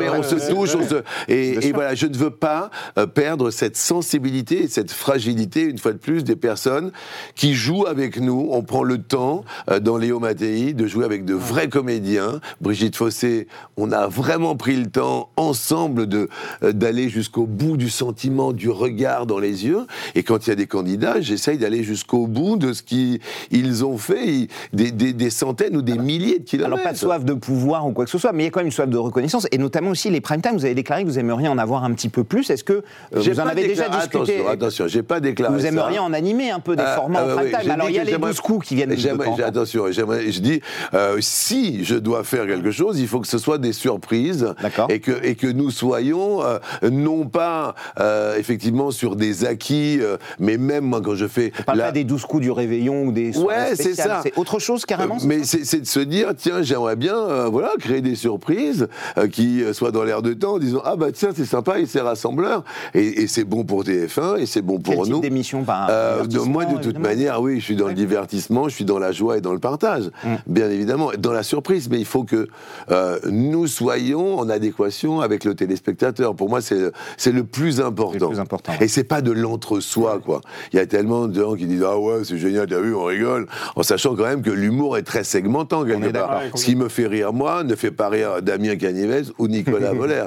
mais 0.00 0.08
on 0.10 0.22
se 0.22 0.34
touche, 0.50 0.74
on 0.74 0.82
se... 0.86 1.02
Et, 1.28 1.72
voilà, 1.72 1.94
je 1.94 2.06
ne 2.06 2.16
veux 2.16 2.30
pas 2.30 2.70
perdre 3.14 3.50
cette 3.50 3.76
sensibilité 3.76 4.64
et 4.64 4.68
cette 4.68 4.90
fragilité, 4.90 5.62
une 5.62 5.78
fois 5.78 5.92
de 5.92 5.98
plus, 5.98 6.24
des 6.24 6.36
personnes 6.36 6.90
qui 7.34 7.54
jouent 7.54 7.86
avec 7.86 8.20
nous. 8.20 8.48
On 8.50 8.62
prend 8.62 8.82
le 8.82 8.98
temps, 8.98 9.44
dans 9.80 9.96
Léo 9.96 10.18
De 10.48 10.86
jouer 10.86 11.04
avec 11.04 11.26
de 11.26 11.34
vrais 11.34 11.68
comédiens. 11.68 12.40
Brigitte 12.62 12.96
Fossé, 12.96 13.48
on 13.76 13.92
a 13.92 14.06
vraiment 14.06 14.56
pris 14.56 14.76
le 14.76 14.86
temps, 14.86 15.28
ensemble, 15.36 16.06
de 16.06 16.28
euh, 16.62 16.72
d'aller 16.72 17.10
jusqu'au 17.10 17.44
bout 17.44 17.76
du 17.76 17.90
sentiment, 17.90 18.52
du 18.52 18.70
regard 18.70 19.26
dans 19.26 19.38
les 19.38 19.66
yeux. 19.66 19.80
Et 20.14 20.22
quand 20.22 20.46
il 20.46 20.50
y 20.50 20.52
a 20.52 20.56
des 20.56 20.66
candidats, 20.66 21.20
j'essaye 21.20 21.58
d'aller 21.58 21.82
jusqu'au 21.82 22.26
bout 22.26 22.56
de 22.56 22.72
ce 22.72 22.82
qu'ils 22.82 23.84
ont 23.84 23.98
fait, 23.98 24.48
des, 24.72 24.90
des- 24.90 25.12
des 25.12 25.30
centaines 25.30 25.76
ou 25.76 25.82
des 25.82 25.98
milliers 25.98 26.38
de 26.38 26.44
kilomètres. 26.44 26.72
Alors 26.74 26.82
pas 26.82 26.92
de 26.92 26.98
soif 26.98 27.24
de 27.24 27.34
pouvoir 27.34 27.86
ou 27.86 27.92
quoi 27.92 28.06
que 28.06 28.10
ce 28.10 28.18
soit, 28.18 28.32
mais 28.32 28.44
il 28.44 28.46
y 28.46 28.48
a 28.48 28.50
quand 28.50 28.60
même 28.60 28.66
une 28.68 28.72
soif 28.72 28.88
de 28.88 28.96
reconnaissance, 28.96 29.46
et 29.52 29.58
notamment 29.58 29.90
aussi 29.90 30.08
les 30.08 30.20
prime 30.22 30.40
time. 30.40 30.52
Vous 30.54 30.64
avez 30.64 30.74
déclaré 30.74 31.02
que 31.04 31.08
vous 31.08 31.18
aimeriez 31.18 31.48
en 31.48 31.58
avoir 31.58 31.84
un 31.84 31.92
petit 31.92 32.08
peu 32.08 32.24
plus. 32.24 32.48
Est-ce 32.48 32.64
que 32.64 32.72
euh, 32.72 32.82
vous 33.12 33.40
en 33.40 33.46
avez 33.46 33.66
déjà 33.66 33.88
discuté 33.90 34.18
Attention, 34.38 34.48
attention, 34.48 34.86
j'ai 34.88 35.02
pas 35.02 35.20
déclaré 35.20 35.52
Vous 35.54 35.60
ça. 35.60 35.68
aimeriez 35.68 35.98
en 35.98 36.12
animer 36.14 36.50
un 36.50 36.60
peu 36.60 36.74
des 36.74 36.82
Ah, 36.86 36.94
formats 36.96 37.20
ah, 37.22 37.34
en 37.34 37.42
oui, 37.42 37.50
prime 37.50 37.60
time. 37.60 37.70
Alors 37.70 37.90
il 37.90 37.96
y 37.96 37.98
a 37.98 38.04
les 38.04 38.12
j'aimerais- 38.12 38.30
12 38.30 38.40
coups 38.40 38.66
qui 38.66 38.74
viennent 38.74 38.88
de. 38.90 39.42
Attention, 39.42 39.90
j'aimerais- 39.90 40.30
je 40.38 40.42
dis, 40.42 40.60
euh, 40.94 41.18
si 41.20 41.84
je 41.84 41.94
dois 41.96 42.24
faire 42.24 42.46
quelque 42.46 42.70
chose, 42.70 42.98
il 42.98 43.06
faut 43.08 43.20
que 43.20 43.26
ce 43.26 43.38
soit 43.38 43.58
des 43.58 43.72
surprises 43.72 44.54
et 44.88 45.00
que, 45.00 45.12
et 45.24 45.34
que 45.34 45.46
nous 45.46 45.70
soyons 45.70 46.42
euh, 46.42 46.58
non 46.90 47.26
pas 47.26 47.74
euh, 48.00 48.36
effectivement 48.36 48.90
sur 48.90 49.16
des 49.16 49.44
acquis, 49.44 50.00
mais 50.38 50.56
même 50.56 50.84
moi 50.84 51.00
quand 51.00 51.14
je 51.14 51.26
fais 51.26 51.52
On 51.60 51.62
parle 51.64 51.78
la- 51.78 51.84
pas 51.86 51.92
des 51.92 52.04
12 52.04 52.24
coups 52.24 52.42
du 52.42 52.50
réveillon 52.50 53.04
ou 53.04 53.12
des 53.12 53.36
Ouais, 53.38 53.74
c'est 53.74 53.94
ça. 53.94 54.20
C'est 54.22 54.36
autre 54.38 54.58
chose 54.58 54.84
carrément 54.86 55.16
mais 55.24 55.40
c'est 55.44 55.80
de 55.80 55.86
se 55.86 56.00
dire, 56.00 56.32
tiens, 56.36 56.62
j'aimerais 56.62 56.96
bien 56.96 57.48
voilà, 57.48 57.70
créer 57.78 58.00
des 58.00 58.14
surprises 58.14 58.88
qui 59.32 59.62
soient 59.72 59.90
dans 59.92 60.04
l'air 60.04 60.22
de 60.22 60.32
temps 60.34 60.54
en 60.54 60.58
disant, 60.58 60.80
ah 60.84 60.96
bah 60.96 61.12
tiens, 61.12 61.30
c'est 61.34 61.44
sympa, 61.44 61.78
et 61.80 61.86
c'est 61.86 62.00
rassembleur. 62.00 62.64
Et, 62.94 63.22
et 63.22 63.26
c'est 63.26 63.44
bon 63.44 63.64
pour 63.64 63.84
TF1, 63.84 64.38
et 64.38 64.46
c'est 64.46 64.62
bon 64.62 64.78
Quel 64.78 64.94
pour 64.94 65.04
type 65.04 65.14
nous. 65.14 65.20
d'émission? 65.20 65.64
Par 65.64 65.88
Euh, 65.90 66.24
de- 66.24 66.38
moi, 66.40 66.64
de 66.64 66.74
toute 66.74 66.84
évidemment. 66.84 67.08
manière, 67.08 67.40
oui, 67.42 67.58
je 67.60 67.64
suis 67.64 67.76
dans 67.76 67.88
le 67.88 67.94
divertissement, 67.94 68.68
je 68.68 68.74
suis 68.74 68.84
dans 68.84 68.98
la 68.98 69.12
joie 69.12 69.38
et 69.38 69.40
dans 69.40 69.52
le 69.52 69.58
partage, 69.58 70.10
Mm. 70.24 70.34
bien 70.46 70.70
évidemment, 70.70 71.10
dans 71.18 71.32
la 71.32 71.42
surprise. 71.42 71.88
Mais 71.90 71.98
il 71.98 72.04
faut 72.04 72.24
que 72.24 72.48
euh, 72.90 73.18
nous 73.30 73.66
soyons 73.66 74.38
en 74.38 74.48
adéquation 74.48 75.20
avec 75.20 75.44
le 75.44 75.54
téléspectateur. 75.54 76.34
Pour 76.34 76.48
moi, 76.48 76.60
c'est 76.60 76.90
c'est 77.16 77.32
le 77.32 77.44
plus 77.44 77.80
important. 77.80 78.26
Le 78.26 78.28
plus 78.28 78.40
important. 78.40 78.72
Et 78.80 78.88
c'est 78.88 79.04
pas 79.04 79.20
de 79.20 79.32
l'entre-soi, 79.32 80.20
quoi. 80.24 80.40
Il 80.72 80.76
y 80.76 80.80
a 80.80 80.86
tellement 80.86 81.26
de 81.26 81.40
gens 81.40 81.54
qui 81.54 81.66
disent 81.66 81.84
ah 81.86 81.98
ouais, 81.98 82.24
c'est 82.24 82.38
génial, 82.38 82.66
t'as 82.66 82.80
vu, 82.80 82.94
on 82.94 83.04
rigole, 83.04 83.46
en 83.76 83.82
sachant 83.82 84.14
quand 84.16 84.24
même 84.24 84.42
que 84.42 84.50
l'humour 84.50 84.96
est 84.98 85.02
très 85.02 85.24
segmentant 85.24 85.84
quelque 85.84 86.10
part. 86.12 86.40
Ce 86.54 86.64
qui 86.64 86.76
me 86.76 86.88
fait 86.88 87.06
rire 87.06 87.32
moi 87.32 87.62
ne 87.64 87.74
fait 87.74 87.90
pas 87.90 88.08
rire 88.08 88.42
Damien 88.42 88.76
Canivez 88.76 89.22
ou 89.38 89.48
Nicolas 89.48 89.92
Voller. 89.94 90.24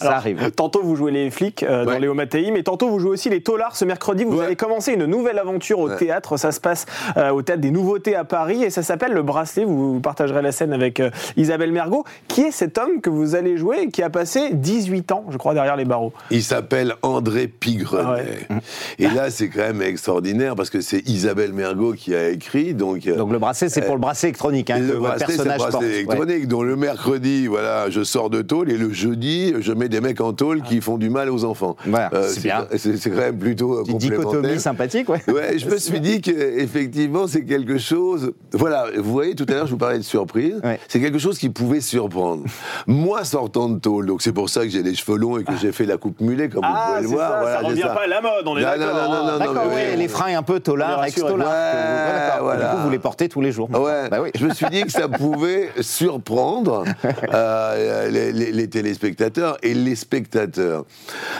Ça 0.00 0.16
arrive. 0.16 0.50
Tantôt 0.52 0.82
vous 0.82 0.96
jouez 0.96 1.12
les 1.12 1.30
flics 1.30 1.62
euh, 1.62 1.84
dans 1.84 1.90
Ouais. 1.90 2.00
Léo 2.00 2.14
Mattei, 2.14 2.50
mais 2.52 2.62
tantôt 2.62 2.88
vous 2.88 2.98
jouez 3.00 3.10
aussi 3.10 3.28
les 3.30 3.42
taulards. 3.42 3.74
Ce 3.76 3.84
mercredi, 3.84 4.24
vous 4.24 4.38
Ouais. 4.38 4.46
allez 4.46 4.56
commencer 4.56 4.92
une 4.92 5.06
nouvelle 5.06 5.38
aventure 5.38 5.78
au 5.80 5.88
Ouais. 5.88 5.96
théâtre. 5.96 6.36
Ça 6.36 6.52
se 6.52 6.60
passe 6.60 6.86
euh, 7.16 7.30
au 7.30 7.42
théâtre 7.42 7.60
des 7.60 7.70
Nouveautés 7.70 8.14
à 8.14 8.24
Paris 8.24 8.62
et 8.62 8.70
ça 8.70 8.82
s'appelle 8.82 9.12
Le 9.12 9.22
Bracelet. 9.30 9.64
Vous, 9.64 9.94
vous 9.94 10.00
partagerez 10.00 10.42
la 10.42 10.52
scène 10.52 10.72
avec 10.72 11.00
euh, 11.00 11.10
Isabelle 11.36 11.72
Mergot. 11.72 12.04
Qui 12.28 12.42
est 12.42 12.50
cet 12.50 12.78
homme 12.78 13.00
que 13.00 13.10
vous 13.10 13.34
allez 13.34 13.56
jouer 13.56 13.82
et 13.82 13.88
qui 13.88 14.02
a 14.02 14.10
passé 14.10 14.50
18 14.52 15.12
ans, 15.12 15.24
je 15.30 15.36
crois, 15.36 15.54
derrière 15.54 15.76
les 15.76 15.84
barreaux 15.84 16.12
Il 16.30 16.42
s'appelle 16.42 16.94
André 17.02 17.48
Pigrenet. 17.48 18.46
Ah 18.50 18.54
Et 18.98 19.08
là, 19.08 19.30
c'est 19.30 19.48
quand 19.48 19.60
même 19.60 19.82
extraordinaire 19.82 20.54
parce 20.56 20.70
que 20.70 20.80
c'est 20.80 21.06
Isabelle 21.08 21.52
Mergot 21.52 21.92
qui 21.92 22.14
a 22.14 22.28
écrit. 22.30 22.74
Donc, 22.74 23.06
euh, 23.06 23.16
Donc 23.16 23.32
le 23.32 23.38
bracelet, 23.38 23.68
c'est 23.68 23.82
pour 23.82 23.94
le 23.94 24.00
bracelet 24.00 24.28
électronique 24.30 24.70
hein, 24.70 24.78
le 24.78 24.98
bracelet, 24.98 25.26
c'est 25.26 25.32
le 25.32 25.44
personnage 25.44 25.58
bracelet 25.58 25.70
porte. 25.70 25.82
Ouais. 25.84 26.24
électronique. 26.24 26.48
Donc 26.48 26.64
le 26.64 26.76
mercredi, 26.76 27.46
voilà, 27.46 27.90
je 27.90 28.02
sors 28.02 28.30
de 28.30 28.42
tôle 28.42 28.70
et 28.70 28.76
le 28.76 28.92
jeudi, 28.92 29.54
je 29.60 29.72
mets 29.72 29.88
des 29.88 30.00
mecs 30.00 30.20
en 30.20 30.32
tôle 30.32 30.62
qui 30.62 30.80
font 30.80 30.98
du 30.98 31.10
mal 31.10 31.30
aux 31.30 31.44
enfants. 31.44 31.76
Euh, 31.86 32.28
c'est 32.28 32.42
bien. 32.42 32.66
C'est 32.76 33.10
quand 33.10 33.16
même 33.16 33.38
plutôt 33.38 33.82
Petite 33.82 33.92
complémentaire. 33.92 34.30
dichotomie 34.40 34.60
sympathique, 34.60 35.08
ouais. 35.08 35.20
Ouais, 35.28 35.58
je 35.58 35.68
me 35.68 35.76
suis 35.78 36.00
dit 36.00 36.20
qu'effectivement, 36.20 37.26
c'est 37.26 37.44
quelque 37.44 37.78
chose. 37.78 38.32
Voilà, 38.52 38.86
vous 38.96 39.12
voyez, 39.20 39.34
tout 39.34 39.46
à 39.48 39.52
l'heure, 39.52 39.66
je 39.66 39.72
vous 39.72 39.78
parlais 39.78 39.98
de 39.98 40.02
surprise. 40.02 40.60
Ouais. 40.64 40.78
C'est 40.88 41.00
quelque 41.00 41.18
chose 41.18 41.38
qui 41.38 41.48
pouvait 41.50 41.80
surprendre. 41.80 42.44
Moi, 42.86 43.24
sortant 43.24 43.68
de 43.68 43.78
tôle, 43.78 44.06
donc 44.06 44.22
c'est 44.22 44.32
pour 44.32 44.48
ça 44.50 44.62
que 44.64 44.70
j'ai 44.70 44.82
les 44.82 44.94
cheveux 44.94 45.16
longs 45.18 45.38
et 45.38 45.44
que 45.44 45.56
j'ai 45.60 45.72
fait 45.72 45.86
la 45.86 45.96
coupe 45.96 46.20
mulet, 46.20 46.48
comme 46.48 46.64
vous 46.64 46.72
pouvez 46.88 47.02
le 47.02 47.08
voir. 47.08 47.30
ça, 47.30 47.38
Voilà, 47.40 47.60
ça 47.60 47.66
revient 47.66 47.80
pas 47.82 48.02
à 48.04 48.06
la 48.06 48.20
mode, 48.20 48.46
on 48.46 48.56
est 48.56 48.62
Non, 48.62 48.68
non, 48.70 48.78
d'accord. 48.78 48.94
non, 48.96 49.08
non, 49.08 49.14
hein. 49.14 49.32
non, 49.32 49.38
D'accord, 49.38 49.72
oui. 49.74 49.96
les 49.96 50.08
freins 50.08 50.36
un 50.38 50.42
peu 50.42 50.60
rassuré. 50.66 51.06
ex-tolard. 51.06 51.48
Ouais, 51.48 52.40
voilà. 52.40 52.68
Du 52.70 52.76
coup, 52.76 52.82
vous 52.84 52.90
les 52.90 52.98
portez 52.98 53.28
tous 53.28 53.40
les 53.40 53.52
jours. 53.52 53.68
Ouais, 53.70 54.08
Bah 54.10 54.18
oui. 54.22 54.30
je 54.34 54.46
me 54.46 54.54
suis 54.54 54.66
dit 54.70 54.82
que 54.82 54.90
ça 54.92 55.08
pouvait 55.08 55.70
surprendre 55.80 56.84
euh, 57.34 58.08
les, 58.10 58.32
les- 58.32 58.52
les 58.52 58.68
téléspectateurs 58.68 59.56
et 59.62 59.74
les 59.74 59.96
spectateurs. 59.96 60.84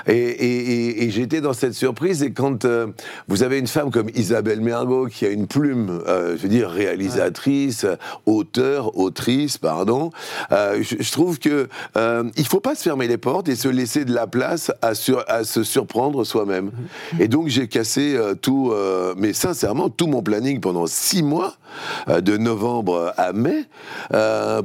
Et, 0.06 0.12
et- 0.14 0.72
et- 0.72 1.04
et 1.04 1.10
j'étais 1.10 1.40
dans 1.40 1.52
cette 1.52 1.74
surprise, 1.74 2.22
et 2.22 2.32
quand 2.32 2.64
euh, 2.64 2.86
vous 3.28 3.42
avez 3.42 3.58
une 3.58 3.66
femme 3.66 3.90
comme 3.90 4.08
Isabelle 4.14 4.60
Mergot, 4.60 5.06
qui 5.06 5.24
a 5.26 5.30
une 5.30 5.46
plume, 5.46 6.02
euh, 6.06 6.36
je 6.36 6.42
veux 6.42 6.48
dire, 6.48 6.70
réalisatrice, 6.70 7.69
auteur, 8.26 8.96
autrice, 8.98 9.58
pardon. 9.58 10.10
Euh, 10.52 10.82
je, 10.82 11.12
trouve 11.12 11.38
que 11.38 11.68
euh, 11.96 12.24
il 12.36 12.46
faut 12.46 12.60
pas 12.60 12.74
se 12.74 12.82
fermer 12.82 13.08
les 13.08 13.18
portes 13.18 13.48
et 13.48 13.56
se 13.56 13.68
laisser 13.68 14.04
de 14.04 14.12
la 14.12 14.26
place 14.26 14.72
à, 14.82 14.94
se 14.94 15.62
surprendre 15.62 16.24
soi-même. 16.24 16.70
Et 17.18 17.28
donc 17.28 17.48
j'ai 17.48 17.68
cassé 17.68 18.14
euh, 18.16 18.34
tout, 18.34 18.70
euh, 18.72 19.14
mais 19.16 19.32
sincèrement 19.32 19.88
tout 19.88 20.06
mon 20.06 20.22
planning 20.22 20.60
pendant 20.60 20.86
six 20.86 21.22
mois, 21.22 21.54
de 22.08 22.36
novembre 22.36 23.14
à 23.16 23.32
mai, 23.32 23.64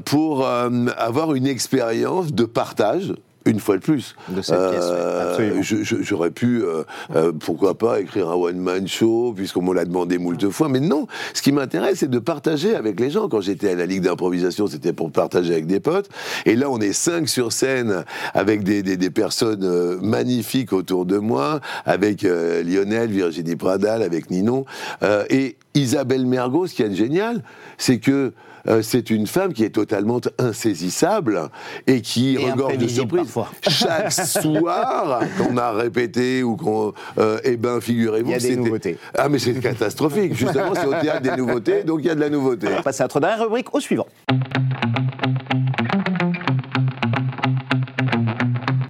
pour 0.06 0.46
avoir 0.46 1.36
une 1.36 1.48
expérience 1.48 2.34
de 2.34 2.46
partage. 2.46 3.14
Une 3.46 3.60
fois 3.60 3.76
de 3.78 3.82
plus. 3.82 4.16
De 4.30 4.42
cette 4.42 4.56
pièce, 4.72 4.84
absolument. 5.30 5.62
je- 5.62 5.84
je- 5.84 6.02
J'aurais 6.02 6.32
pu, 6.32 6.64
euh, 6.64 6.84
euh, 7.16 7.32
pourquoi 7.32 7.78
pas, 7.78 8.00
écrire 8.00 8.30
un 8.30 8.36
one-man 8.36 8.88
show, 8.88 9.34
puisqu'on 9.36 9.62
me 9.62 9.74
l'a 9.74 9.86
demandé 9.86 10.18
moult 10.18 10.50
fois. 10.50 10.68
Mais 10.70 10.80
non, 10.80 11.08
ce 11.34 11.42
qui 11.42 11.52
m'intéresse, 11.52 12.00
c'est 12.00 12.10
de 12.10 12.20
partager 12.20 12.76
avec 12.76 13.00
les 13.00 13.10
gens. 13.12 13.28
Quand 13.30 13.42
j'étais 13.42 13.70
à 13.72 13.76
la 13.76 13.86
Ligue 13.86 14.02
d'improvisation, 14.04 14.68
c'était 14.68 14.94
pour 14.94 15.12
partager 15.12 15.54
avec 15.54 15.68
des 15.68 15.80
potes. 15.80 16.10
Et 16.46 16.56
là, 16.56 16.70
on 16.70 16.80
est 16.80 16.94
cinq 16.94 17.30
sur 17.30 17.52
scène, 17.52 18.04
avec 18.34 18.64
des, 18.64 18.82
des- 18.82 18.98
des 18.98 19.10
personnes 19.12 19.64
euh, 19.64 19.98
magnifiques 20.02 20.74
autour 20.74 21.06
de 21.06 21.18
moi, 21.18 21.60
avec 21.86 22.24
euh, 22.24 22.64
Lionel, 22.64 23.10
Virginie 23.12 23.56
Pradal, 23.56 24.02
avec 24.02 24.32
Ninon. 24.32 24.66
Euh, 25.04 25.24
et 25.30 25.56
Isabelle 25.76 26.26
Mergot, 26.26 26.68
ce 26.68 26.74
qui 26.74 26.82
est 26.84 26.94
génial, 26.96 27.44
c'est 27.78 28.00
que 28.00 28.34
euh, 28.68 28.82
c'est 28.82 29.12
une 29.12 29.28
femme 29.28 29.54
qui 29.54 29.64
est 29.64 29.70
totalement 29.70 30.20
insaisissable 30.40 31.50
et 31.86 32.02
qui 32.02 32.36
regorge 32.52 32.74
de 32.78 32.88
surprises. 32.96 33.22
Chaque 33.68 34.12
soir, 34.12 35.22
qu'on 35.38 35.58
a 35.58 35.72
répété 35.72 36.44
ou 36.44 36.56
qu'on, 36.56 36.94
euh, 37.18 37.40
eh 37.44 37.58
ben, 37.58 37.82
figurez-vous, 37.82 38.30
Il 38.30 38.34
y 38.34 38.36
a 38.36 38.40
des 38.40 38.56
nouveautés. 38.56 38.98
Ah, 39.18 39.30
mais 39.30 39.40
c'est 39.40 39.54
catastrophique. 39.56 40.34
Justement, 40.36 40.74
c'est 40.74 40.86
au 40.86 40.94
théâtre 41.02 41.22
des 41.22 41.36
nouveautés, 41.36 41.84
donc 41.84 42.00
il 42.02 42.08
y 42.08 42.10
a 42.10 42.16
de 42.16 42.22
la 42.22 42.30
nouveauté. 42.30 42.68
On 42.78 42.82
passe 42.82 43.02
à 43.02 43.06
notre 43.06 43.20
dernière 43.20 43.44
rubrique, 43.44 43.74
au 43.74 43.80
suivant. 43.80 44.08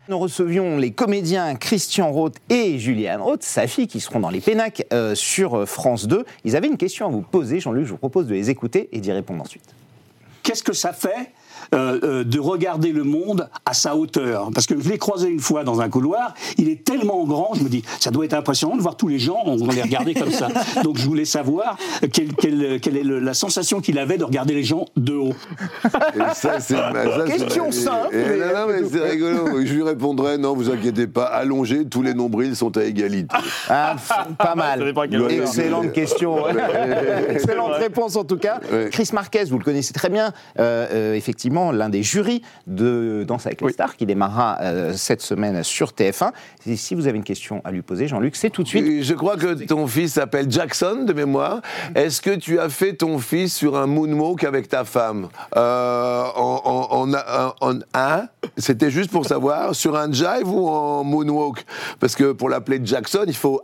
Nous 0.07 0.19
recevions 0.19 0.77
les 0.77 0.91
comédiens 0.91 1.55
Christian 1.55 2.11
Roth 2.11 2.35
et 2.49 2.77
Julianne 2.77 3.21
Roth, 3.21 3.41
sa 3.41 3.65
fille, 3.65 3.87
qui 3.87 3.99
seront 3.99 4.19
dans 4.19 4.29
les 4.29 4.39
Pénacs 4.39 4.85
euh, 4.93 5.15
sur 5.15 5.55
euh, 5.55 5.65
France 5.65 6.07
2. 6.07 6.25
Ils 6.43 6.55
avaient 6.55 6.67
une 6.67 6.77
question 6.77 7.07
à 7.07 7.09
vous 7.09 7.21
poser, 7.21 7.59
Jean-Luc, 7.59 7.85
je 7.85 7.91
vous 7.91 7.97
propose 7.97 8.27
de 8.27 8.33
les 8.33 8.51
écouter 8.51 8.87
et 8.91 8.99
d'y 8.99 9.11
répondre 9.11 9.41
ensuite. 9.41 9.63
qu'est-ce 10.43 10.61
que 10.61 10.73
ça 10.73 10.93
fait 10.93 11.33
euh, 11.75 11.99
euh, 12.03 12.23
de 12.23 12.39
regarder 12.39 12.91
le 12.91 13.03
monde 13.03 13.49
à 13.65 13.73
sa 13.73 13.95
hauteur 13.95 14.49
Parce 14.53 14.65
que 14.65 14.79
je 14.79 14.89
l'ai 14.89 14.97
croisé 14.97 15.29
une 15.29 15.39
fois 15.39 15.63
dans 15.63 15.81
un 15.81 15.89
couloir, 15.89 16.33
il 16.57 16.69
est 16.69 16.83
tellement 16.83 17.23
grand, 17.25 17.51
je 17.55 17.63
me 17.63 17.69
dis, 17.69 17.83
ça 17.99 18.11
doit 18.11 18.25
être 18.25 18.33
impressionnant 18.33 18.75
de 18.77 18.81
voir 18.81 18.95
tous 18.97 19.07
les 19.07 19.19
gens, 19.19 19.39
on 19.45 19.57
les 19.67 19.81
regarder 19.81 20.13
comme 20.13 20.31
ça. 20.31 20.47
Donc 20.83 20.97
je 20.97 21.05
voulais 21.05 21.25
savoir 21.25 21.77
quelle, 22.13 22.33
quelle- 22.33 22.79
quelle 22.81 22.97
est 22.97 23.03
le- 23.03 23.19
la 23.19 23.33
sensation 23.33 23.81
qu'il 23.81 23.99
avait 23.99 24.17
de 24.17 24.23
regarder 24.23 24.53
les 24.53 24.63
gens 24.63 24.85
de 24.95 25.13
haut. 25.13 25.33
Et 26.15 26.33
ça, 26.33 26.59
c'est 26.59 26.75
Question 27.27 27.67
et- 27.67 27.71
simple, 27.71 28.09
mais- 28.13 28.37
non, 28.37 28.45
non, 28.45 28.67
mais 28.67 28.87
c'est 28.89 29.03
rigolo. 29.09 29.65
Je 29.65 29.73
lui 29.73 29.83
répondrai 29.83 30.37
non, 30.37 30.53
vous 30.55 30.69
inquiétez 30.69 31.07
pas, 31.07 31.25
allongé, 31.25 31.85
tous 31.85 32.01
les 32.01 32.13
nombrils 32.13 32.55
sont 32.55 32.75
à 32.77 32.83
égalité. 32.83 33.35
Ah, 33.69 33.95
pas 34.37 34.55
mal. 34.55 34.93
Excellente 35.29 35.91
question. 35.91 36.37
Excellente 37.29 37.73
réponse 37.73 38.15
en 38.15 38.23
tout 38.23 38.37
cas. 38.37 38.59
Chris 38.91 39.09
Marquez, 39.13 39.45
vous 39.45 39.57
le 39.57 39.63
connaissez 39.63 39.93
très 39.93 40.09
bien, 40.09 40.31
euh, 40.59 40.87
euh, 40.91 41.13
effectivement, 41.15 41.64
l'un 41.71 41.89
des 41.89 42.03
jurys 42.03 42.41
de 42.67 43.23
Danse 43.27 43.45
avec 43.45 43.61
les 43.61 43.71
stars 43.71 43.95
qui 43.95 44.05
démarrera 44.05 44.57
euh, 44.61 44.93
cette 44.95 45.21
semaine 45.21 45.63
sur 45.63 45.91
TF1. 45.91 46.31
Et 46.67 46.75
si 46.75 46.95
vous 46.95 47.07
avez 47.07 47.17
une 47.17 47.23
question 47.23 47.61
à 47.63 47.71
lui 47.71 47.81
poser, 47.81 48.07
Jean-Luc, 48.07 48.35
c'est 48.35 48.49
tout 48.49 48.63
de 48.63 48.67
suite. 48.67 49.03
Je 49.03 49.13
crois 49.13 49.37
que 49.37 49.65
ton 49.65 49.87
fils 49.87 50.13
s'appelle 50.13 50.49
Jackson, 50.51 51.03
de 51.07 51.13
mémoire. 51.13 51.61
Est-ce 51.95 52.21
que 52.21 52.35
tu 52.35 52.59
as 52.59 52.69
fait 52.69 52.93
ton 52.93 53.19
fils 53.19 53.53
sur 53.55 53.77
un 53.77 53.87
moonwalk 53.87 54.43
avec 54.43 54.67
ta 54.69 54.83
femme? 54.83 55.29
Euh, 55.55 56.23
en, 56.35 56.61
en, 56.91 57.13
en, 57.13 57.53
en- 57.61 57.79
hein? 57.93 58.27
C'était 58.57 58.91
juste 58.91 59.11
pour 59.11 59.25
savoir, 59.25 59.75
sur 59.75 59.95
un 59.95 60.11
jive 60.11 60.47
ou 60.47 60.67
en 60.67 61.03
moonwalk 61.03 61.65
Parce 61.99 62.15
que 62.15 62.31
pour 62.31 62.49
l'appeler 62.49 62.79
Jackson, 62.83 63.23
il 63.27 63.35
faut... 63.35 63.61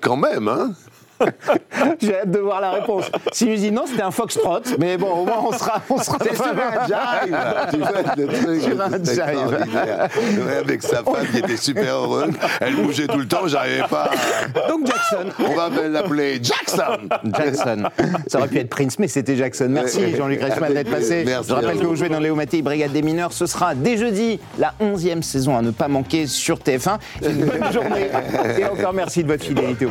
Quand 0.00 0.16
même, 0.16 0.48
hein 0.48 0.72
J'ai 2.00 2.16
hâte 2.16 2.30
de 2.30 2.38
voir 2.38 2.60
la 2.60 2.70
réponse. 2.72 3.10
S'il 3.32 3.50
nous 3.50 3.56
dit 3.56 3.72
non, 3.72 3.84
c'était 3.86 4.02
un 4.02 4.10
foxtrot, 4.10 4.60
mais 4.78 4.96
bon, 4.96 5.10
au 5.10 5.24
moins 5.24 5.44
on 5.48 5.52
sera. 5.52 5.80
On 5.90 5.98
sera 5.98 6.18
C'est 6.22 6.34
sur 6.34 6.46
un 6.46 6.50
jive 6.86 7.36
Tu 7.70 7.76
vois, 7.78 7.90
le 8.16 8.26
truc. 8.26 8.62
Ouais, 10.46 10.56
Avec 10.56 10.82
sa 10.82 11.02
femme 11.02 11.26
qui 11.30 11.38
était 11.38 11.56
super 11.56 11.94
heureuse. 11.96 12.32
Elle 12.60 12.76
bougeait 12.76 13.06
tout 13.06 13.18
le 13.18 13.26
temps, 13.28 13.46
j'arrivais 13.46 13.84
pas... 13.88 14.10
à- 14.64 14.68
Donc 14.68 14.86
Jackson. 14.86 15.28
On 15.38 15.54
va 15.54 15.70
l'appeler 15.88 16.40
Jackson 16.42 17.08
Jackson. 17.36 17.84
Ça 18.26 18.38
aurait 18.38 18.48
pu 18.48 18.58
être 18.58 18.70
Prince, 18.70 18.98
mais 18.98 19.08
c'était 19.08 19.36
Jackson. 19.36 19.68
Merci. 19.70 20.14
Jean-Luc 20.16 20.42
Reichmann 20.42 20.72
d'être 20.74 20.90
passé. 20.90 21.22
Merci. 21.26 21.48
Je 21.50 21.54
rappelle 21.54 21.78
que 21.78 21.86
vous 21.86 21.96
jouez 21.96 22.08
dans 22.08 22.20
Léo 22.20 22.34
Mattei, 22.34 22.62
Brigade 22.62 22.92
des 22.92 23.02
mineurs. 23.02 23.32
Ce 23.32 23.46
sera 23.46 23.74
dès 23.74 23.96
jeudi, 23.96 24.40
la 24.58 24.74
11e 24.80 25.22
saison 25.22 25.56
à 25.56 25.62
ne 25.62 25.70
pas 25.70 25.88
manquer 25.88 26.26
sur 26.26 26.58
TF1. 26.58 26.98
Une 27.22 27.44
bonne 27.44 27.72
journée. 27.72 28.08
Et 28.58 28.64
encore 28.64 28.92
merci 28.92 29.22
de 29.22 29.28
votre 29.28 29.44
fidélité 29.44 29.86
au. 29.86 29.90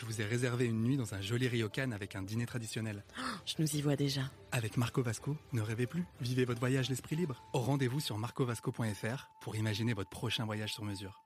je 0.00 0.06
vous 0.06 0.22
ai 0.22 0.24
réservé 0.24 0.64
une 0.64 0.82
nuit 0.82 0.96
dans 0.96 1.12
un 1.14 1.20
joli 1.20 1.46
ryokan 1.46 1.90
avec 1.90 2.16
un 2.16 2.22
dîner 2.22 2.46
traditionnel. 2.46 3.04
Je 3.44 3.54
nous 3.58 3.76
y 3.76 3.82
vois 3.82 3.96
déjà. 3.96 4.22
Avec 4.50 4.78
Marco 4.78 5.02
Vasco, 5.02 5.36
ne 5.52 5.60
rêvez 5.60 5.86
plus, 5.86 6.06
vivez 6.22 6.46
votre 6.46 6.58
voyage 6.58 6.88
l'esprit 6.88 7.16
libre. 7.16 7.44
Au 7.52 7.60
rendez-vous 7.60 8.00
sur 8.00 8.16
marcovasco.fr 8.16 9.28
pour 9.42 9.56
imaginer 9.56 9.92
votre 9.92 10.08
prochain 10.08 10.46
voyage 10.46 10.72
sur 10.72 10.86
mesure. 10.86 11.22